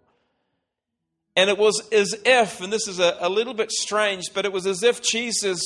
And 1.36 1.48
it 1.48 1.56
was 1.56 1.80
as 1.90 2.14
if, 2.26 2.60
and 2.60 2.72
this 2.72 2.86
is 2.86 2.98
a, 2.98 3.16
a 3.20 3.30
little 3.30 3.54
bit 3.54 3.70
strange, 3.70 4.24
but 4.34 4.44
it 4.44 4.52
was 4.52 4.66
as 4.66 4.82
if 4.82 5.00
Jesus 5.00 5.62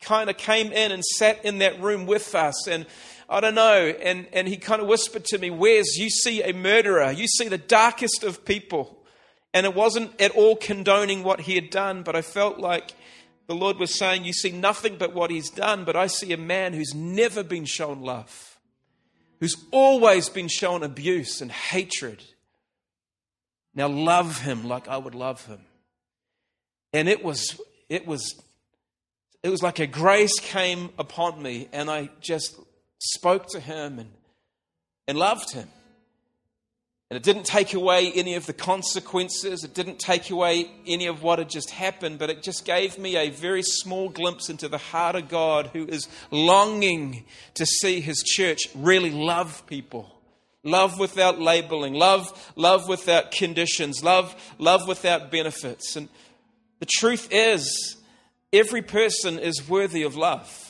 kind 0.00 0.30
of 0.30 0.36
came 0.36 0.72
in 0.72 0.92
and 0.92 1.04
sat 1.04 1.44
in 1.44 1.58
that 1.58 1.80
room 1.80 2.06
with 2.06 2.34
us. 2.34 2.66
And 2.66 2.86
I 3.28 3.40
don't 3.40 3.54
know. 3.54 3.88
And, 4.02 4.26
and 4.32 4.48
he 4.48 4.56
kind 4.56 4.80
of 4.80 4.88
whispered 4.88 5.24
to 5.26 5.38
me, 5.38 5.50
Where's 5.50 5.96
you 5.96 6.10
see 6.10 6.42
a 6.42 6.52
murderer. 6.52 7.10
You 7.10 7.26
see 7.26 7.48
the 7.48 7.58
darkest 7.58 8.24
of 8.24 8.44
people. 8.44 8.98
And 9.54 9.64
it 9.64 9.74
wasn't 9.74 10.20
at 10.20 10.32
all 10.32 10.56
condoning 10.56 11.24
what 11.24 11.42
he 11.42 11.54
had 11.54 11.70
done, 11.70 12.02
but 12.02 12.14
I 12.14 12.22
felt 12.22 12.58
like 12.58 12.92
the 13.46 13.54
Lord 13.54 13.78
was 13.78 13.94
saying, 13.94 14.24
You 14.24 14.32
see 14.32 14.52
nothing 14.52 14.96
but 14.98 15.14
what 15.14 15.30
he's 15.30 15.50
done, 15.50 15.84
but 15.84 15.96
I 15.96 16.06
see 16.06 16.32
a 16.32 16.38
man 16.38 16.74
who's 16.74 16.94
never 16.94 17.42
been 17.42 17.64
shown 17.64 18.02
love, 18.02 18.58
who's 19.40 19.56
always 19.70 20.28
been 20.28 20.48
shown 20.48 20.82
abuse 20.82 21.40
and 21.40 21.50
hatred. 21.50 22.22
Now 23.74 23.88
love 23.88 24.40
him 24.42 24.68
like 24.68 24.86
I 24.88 24.98
would 24.98 25.14
love 25.14 25.46
him. 25.46 25.60
And 26.92 27.08
it 27.08 27.24
was, 27.24 27.60
it 27.88 28.06
was 28.06 28.34
it 29.42 29.50
was 29.50 29.62
like 29.62 29.78
a 29.78 29.86
grace 29.86 30.38
came 30.40 30.90
upon 30.98 31.42
me, 31.42 31.68
and 31.72 31.90
I 31.90 32.10
just 32.20 32.58
spoke 32.98 33.46
to 33.48 33.60
him 33.60 33.98
and, 33.98 34.10
and 35.06 35.18
loved 35.18 35.52
him. 35.52 35.68
And 37.10 37.16
it 37.16 37.22
didn't 37.22 37.44
take 37.46 37.72
away 37.72 38.12
any 38.12 38.34
of 38.34 38.44
the 38.44 38.52
consequences. 38.52 39.64
It 39.64 39.72
didn't 39.72 39.98
take 39.98 40.28
away 40.28 40.70
any 40.86 41.06
of 41.06 41.22
what 41.22 41.38
had 41.38 41.48
just 41.48 41.70
happened, 41.70 42.18
but 42.18 42.28
it 42.28 42.42
just 42.42 42.66
gave 42.66 42.98
me 42.98 43.16
a 43.16 43.30
very 43.30 43.62
small 43.62 44.10
glimpse 44.10 44.50
into 44.50 44.68
the 44.68 44.76
heart 44.76 45.16
of 45.16 45.28
God 45.28 45.70
who 45.72 45.86
is 45.86 46.06
longing 46.30 47.24
to 47.54 47.64
see 47.64 48.00
his 48.00 48.22
church 48.22 48.68
really 48.74 49.10
love 49.10 49.64
people. 49.66 50.14
Love 50.64 50.98
without 50.98 51.40
labeling, 51.40 51.94
love, 51.94 52.52
love 52.56 52.88
without 52.88 53.30
conditions, 53.30 54.02
love, 54.02 54.34
love 54.58 54.86
without 54.86 55.30
benefits. 55.30 55.96
And 55.96 56.10
the 56.80 56.88
truth 56.98 57.28
is, 57.30 57.96
every 58.52 58.82
person 58.82 59.38
is 59.38 59.68
worthy 59.68 60.02
of 60.02 60.16
love. 60.16 60.64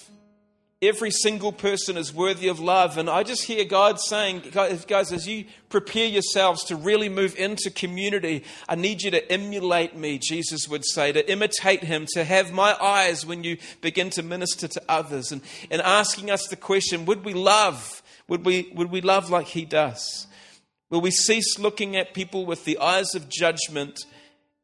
Every 0.81 1.11
single 1.11 1.51
person 1.51 1.97
is 1.97 2.14
worthy 2.14 2.47
of 2.47 2.61
love. 2.61 2.99
And 2.99 3.11
I 3.11 3.25
just 3.25 3.43
hear 3.43 3.64
God 3.64 3.99
saying, 3.99 4.45
guys, 4.53 5.11
as 5.11 5.27
you 5.27 5.47
prepare 5.71 6.07
yourselves 6.07 6.62
to 6.67 6.77
really 6.77 7.09
move 7.09 7.35
into 7.37 7.69
community, 7.69 8.45
I 8.69 8.77
need 8.77 9.03
you 9.03 9.11
to 9.11 9.33
emulate 9.33 9.97
me, 9.97 10.19
Jesus 10.19 10.69
would 10.69 10.85
say, 10.85 11.11
to 11.11 11.29
imitate 11.29 11.83
him, 11.83 12.07
to 12.12 12.23
have 12.23 12.53
my 12.53 12.77
eyes 12.81 13.27
when 13.27 13.43
you 13.43 13.59
begin 13.81 14.11
to 14.11 14.23
minister 14.23 14.69
to 14.69 14.83
others. 14.88 15.33
And, 15.33 15.43
and 15.69 15.83
asking 15.83 16.31
us 16.31 16.47
the 16.47 16.55
question, 16.55 17.07
would 17.07 17.25
we 17.25 17.35
love? 17.35 18.01
Would 18.29 18.47
we, 18.47 18.71
would 18.77 18.93
we 18.93 19.01
love 19.01 19.31
like 19.31 19.49
he 19.49 19.64
does? 19.64 20.29
Will 20.91 21.01
we 21.01 21.11
cease 21.11 21.59
looking 21.59 21.97
at 21.97 22.14
people 22.14 22.47
with 22.47 22.64
the 22.64 22.79
eyes 22.79 23.17
of 23.17 23.29
judgment 23.29 23.99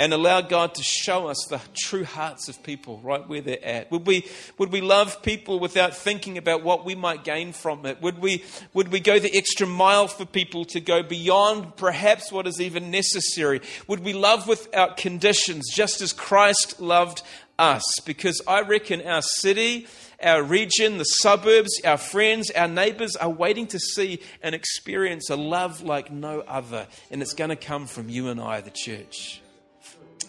and 0.00 0.12
allow 0.12 0.40
God 0.40 0.74
to 0.74 0.82
show 0.82 1.28
us 1.28 1.46
the 1.48 1.60
true 1.76 2.04
hearts 2.04 2.48
of 2.48 2.60
people 2.64 2.98
right 3.04 3.26
where 3.28 3.40
they're 3.40 3.64
at? 3.64 3.92
Would 3.92 4.06
we, 4.06 4.26
would 4.58 4.72
we 4.72 4.80
love 4.80 5.22
people 5.22 5.60
without 5.60 5.94
thinking 5.94 6.36
about 6.36 6.64
what 6.64 6.84
we 6.84 6.96
might 6.96 7.22
gain 7.22 7.52
from 7.52 7.86
it? 7.86 8.02
Would 8.02 8.18
we, 8.18 8.42
would 8.72 8.88
we 8.88 8.98
go 8.98 9.20
the 9.20 9.36
extra 9.36 9.68
mile 9.68 10.08
for 10.08 10.24
people 10.24 10.64
to 10.66 10.80
go 10.80 11.04
beyond 11.04 11.76
perhaps 11.76 12.32
what 12.32 12.48
is 12.48 12.60
even 12.60 12.90
necessary? 12.90 13.60
Would 13.86 14.00
we 14.00 14.14
love 14.14 14.48
without 14.48 14.96
conditions 14.96 15.70
just 15.72 16.00
as 16.00 16.12
Christ 16.12 16.80
loved 16.80 17.22
us? 17.56 17.84
Because 18.04 18.42
I 18.48 18.62
reckon 18.62 19.00
our 19.06 19.22
city, 19.22 19.86
our 20.20 20.42
region, 20.42 20.98
the 20.98 21.04
suburbs, 21.04 21.80
our 21.84 21.98
friends, 21.98 22.50
our 22.50 22.66
neighbors 22.66 23.14
are 23.14 23.30
waiting 23.30 23.68
to 23.68 23.78
see 23.78 24.20
and 24.42 24.56
experience 24.56 25.30
a 25.30 25.36
love 25.36 25.82
like 25.82 26.10
no 26.10 26.40
other. 26.40 26.88
And 27.12 27.22
it's 27.22 27.34
going 27.34 27.50
to 27.50 27.56
come 27.56 27.86
from 27.86 28.08
you 28.08 28.26
and 28.26 28.40
I, 28.40 28.60
the 28.60 28.72
church. 28.72 29.40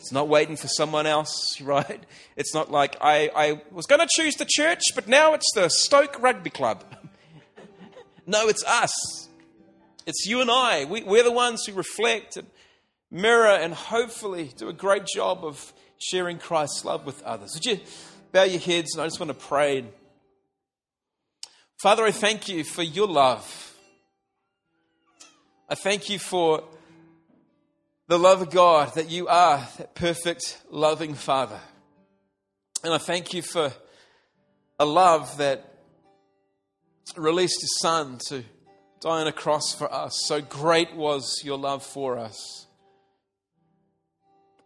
It's 0.06 0.12
not 0.12 0.28
waiting 0.28 0.56
for 0.56 0.68
someone 0.68 1.08
else, 1.08 1.60
right? 1.62 2.04
It's 2.36 2.54
not 2.54 2.70
like 2.70 2.96
I, 3.02 3.32
I 3.36 3.62
was 3.72 3.88
going 3.88 4.02
to 4.02 4.08
choose 4.08 4.36
the 4.36 4.46
church, 4.48 4.84
but 4.94 5.08
now 5.08 5.34
it's 5.34 5.52
the 5.56 5.68
Stoke 5.68 6.22
Rugby 6.22 6.52
Club. 6.52 6.84
no, 8.28 8.48
it's 8.48 8.64
us. 8.66 8.94
It's 10.06 10.28
you 10.28 10.42
and 10.42 10.52
I. 10.52 10.86
We, 10.86 11.02
we're 11.02 11.24
the 11.24 11.32
ones 11.32 11.66
who 11.66 11.74
reflect 11.74 12.38
and 12.38 12.46
mirror 13.10 13.48
and 13.48 13.74
hopefully 13.74 14.52
do 14.56 14.70
a 14.70 14.74
great 14.74 15.08
job 15.08 15.44
of 15.44 15.74
sharing 15.98 16.38
Christ's 16.38 16.86
love 16.86 17.08
with 17.08 17.24
others. 17.24 17.56
Would 17.56 17.66
you 17.66 17.80
bow 18.32 18.44
your 18.44 18.60
heads 18.60 18.94
and 18.94 19.02
I 19.02 19.08
just 19.08 19.20
want 19.20 19.32
to 19.32 19.48
pray. 19.48 19.86
Father, 21.82 22.04
I 22.04 22.12
thank 22.12 22.48
you 22.48 22.64
for 22.64 22.84
your 22.84 23.08
love. 23.08 23.76
I 25.68 25.74
thank 25.74 26.12
you 26.12 26.20
for 26.20 26.64
the 28.08 28.20
love 28.20 28.42
of 28.42 28.52
God, 28.52 28.94
that 28.96 29.10
you 29.10 29.28
are 29.28 29.68
that 29.78 29.96
perfect, 29.96 30.62
loving 30.70 31.16
Father. 31.16 31.60
And 32.84 32.94
I 32.94 33.00
thank 33.00 33.34
you 33.34 33.42
for 33.42 33.74
a 34.80 34.86
love 34.86 35.38
that 35.38 35.66
released 37.18 37.62
His 37.62 37.80
Son 37.80 38.20
to 38.28 38.44
die 39.02 39.22
on 39.22 39.28
a 39.28 39.32
cross 39.32 39.74
for 39.74 39.92
us. 39.92 40.14
So 40.26 40.42
great 40.42 40.94
was 40.94 41.42
your 41.44 41.58
love 41.58 41.84
for 41.84 42.20
us. 42.20 42.68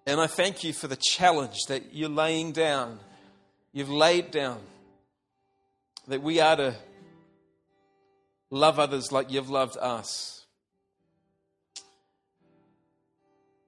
And 0.06 0.19
I 0.19 0.28
thank 0.28 0.63
you 0.63 0.73
for 0.73 0.88
the 0.88 0.97
challenge 0.97 1.58
that 1.67 1.93
you're 1.93 2.10
laying 2.10 2.52
down, 2.52 2.99
you've 3.71 3.89
laid 3.89 4.32
down, 4.32 4.60
that 6.08 6.21
we 6.21 6.39
are 6.39 6.56
to 6.56 6.75
love 8.49 8.80
others 8.80 9.12
like 9.12 9.32
you've 9.32 9.49
loved 9.49 9.78
us. 9.78 10.38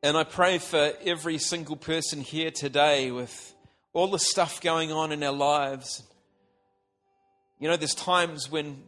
And 0.04 0.18
I 0.18 0.24
pray 0.24 0.58
for 0.58 0.94
every 1.06 1.38
single 1.38 1.76
person 1.76 2.22
here 2.22 2.50
today 2.50 3.12
with 3.12 3.54
all 3.94 4.08
the 4.08 4.18
stuff 4.18 4.60
going 4.60 4.92
on 4.92 5.12
in 5.12 5.22
our 5.22 5.32
lives. 5.32 6.02
You 7.60 7.70
know, 7.70 7.78
there's 7.78 7.94
times 7.94 8.50
when 8.50 8.82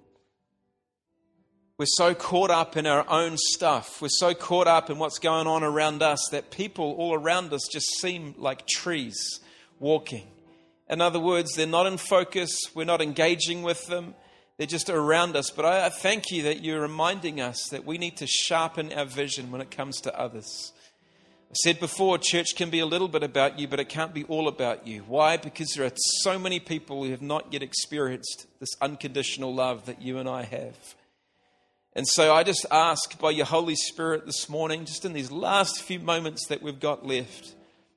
we're 1.78 1.86
so 1.86 2.16
caught 2.16 2.50
up 2.50 2.78
in 2.78 2.88
our 2.88 3.08
own 3.08 3.38
stuff, 3.38 4.02
we're 4.02 4.08
so 4.10 4.34
caught 4.34 4.66
up 4.66 4.90
in 4.90 4.98
what's 4.98 5.20
going 5.20 5.46
on 5.46 5.62
around 5.62 6.02
us 6.02 6.30
that 6.32 6.50
people 6.50 6.94
all 6.94 7.14
around 7.14 7.54
us 7.54 7.68
just 7.72 8.00
seem 8.00 8.34
like 8.40 8.66
trees 8.66 9.40
walking. 9.78 10.26
In 10.90 11.00
other 11.00 11.20
words, 11.20 11.54
they're 11.54 11.68
not 11.68 11.86
in 11.86 11.98
focus, 11.98 12.58
we're 12.74 12.86
not 12.86 13.04
engaging 13.04 13.62
with 13.62 13.86
them, 13.86 14.16
they're 14.58 14.66
just 14.66 14.90
around 14.90 15.36
us. 15.36 15.52
But 15.52 15.66
I 15.66 15.90
thank 15.90 16.32
you 16.32 16.42
that 16.44 16.64
you're 16.64 16.82
reminding 16.82 17.40
us 17.40 17.68
that 17.70 17.86
we 17.86 18.00
need 18.00 18.18
to 18.18 18.26
sharpen 18.26 18.92
our 18.94 19.06
vision 19.06 19.52
when 19.52 19.62
it 19.62 19.70
comes 19.70 20.02
to 20.02 20.20
others. 20.20 20.74
I 21.54 21.56
said 21.66 21.80
before, 21.80 22.18
church 22.18 22.56
can 22.56 22.72
be 22.72 22.80
a 22.80 22.86
little 22.88 23.08
bit 23.08 23.22
about 23.22 23.60
you, 23.60 23.68
but 23.68 23.80
it 23.80 23.88
can't 23.88 24.12
be 24.12 24.24
all 24.24 24.48
about 24.48 24.88
you. 24.88 25.02
Why? 25.02 25.38
Because 25.38 25.70
there 25.76 25.86
are 25.86 25.92
so 25.96 26.40
many 26.40 26.60
people 26.60 27.04
who 27.04 27.12
have 27.12 27.22
not 27.22 27.54
yet 27.54 27.62
experienced 27.62 28.48
this 28.60 28.72
unconditional 28.82 29.54
love 29.54 29.86
that 29.86 30.02
you 30.02 30.18
and 30.18 30.28
I 30.28 30.46
have. 30.46 30.96
And 31.96 32.08
so 32.08 32.34
I 32.34 32.42
just 32.42 32.66
ask 32.72 33.20
by 33.20 33.30
your 33.30 33.46
Holy 33.46 33.76
Spirit 33.76 34.26
this 34.26 34.50
morning, 34.50 34.86
just 34.86 35.06
in 35.06 35.14
these 35.14 35.30
last 35.30 35.84
few 35.84 36.00
moments 36.00 36.48
that 36.48 36.64
we've 36.64 36.80
got 36.80 37.06
left, 37.06 37.54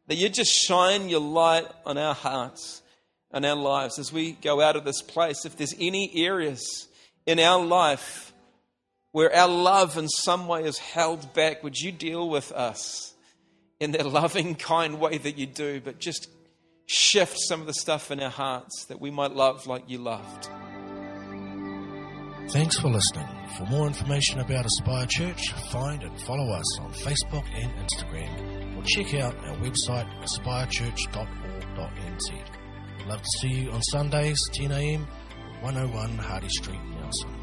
that 0.07 0.16
you 0.16 0.29
just 0.29 0.53
shine 0.53 1.09
your 1.09 1.21
light 1.21 1.66
on 1.87 1.97
our 1.97 2.14
hearts 2.14 2.83
and 3.31 3.47
our 3.47 3.57
lives 3.57 3.99
as 3.99 4.12
we 4.12 4.33
go 4.33 4.61
out 4.61 4.77
of 4.77 4.85
this 4.85 5.01
place. 5.01 5.47
If 5.47 5.57
there's 5.57 5.75
any 5.81 6.12
areas 6.27 6.88
in 7.25 7.40
our 7.40 7.64
life 7.64 8.35
where 9.12 9.35
our 9.35 9.49
love 9.49 9.97
in 9.97 10.09
some 10.09 10.47
way 10.47 10.64
is 10.64 10.77
held 10.77 11.33
back, 11.33 11.64
would 11.64 11.79
you 11.79 11.90
deal 11.90 12.29
with 12.29 12.53
us? 12.53 13.14
In 13.80 13.92
that 13.92 14.06
loving, 14.06 14.54
kind 14.54 15.00
way 15.00 15.16
that 15.18 15.38
you 15.38 15.46
do, 15.46 15.80
but 15.80 15.98
just 15.98 16.28
shift 16.86 17.36
some 17.48 17.60
of 17.60 17.66
the 17.66 17.74
stuff 17.74 18.10
in 18.10 18.20
our 18.20 18.30
hearts 18.30 18.86
that 18.86 18.98
we 19.00 19.10
might 19.10 19.32
love 19.32 19.66
like 19.66 19.84
you 19.88 19.98
loved. 19.98 20.48
Thanks 22.50 22.78
for 22.78 22.88
listening. 22.88 23.26
For 23.58 23.64
more 23.66 23.88
information 23.88 24.38
about 24.38 24.66
Aspire 24.66 25.06
Church, 25.06 25.50
find 25.72 26.02
and 26.02 26.20
follow 26.22 26.48
us 26.52 26.78
on 26.78 26.92
Facebook 26.92 27.44
and 27.54 27.72
Instagram, 27.84 28.78
or 28.78 28.84
check 28.84 29.14
out 29.14 29.34
our 29.46 29.56
website 29.56 30.06
aspirechurch.org.nz. 30.22 33.08
Love 33.08 33.22
to 33.22 33.28
see 33.40 33.48
you 33.48 33.72
on 33.72 33.82
Sundays, 33.82 34.38
10 34.52 34.70
a.m., 34.72 35.06
101 35.60 36.18
Hardy 36.18 36.48
Street, 36.48 36.80
Nelson. 37.00 37.36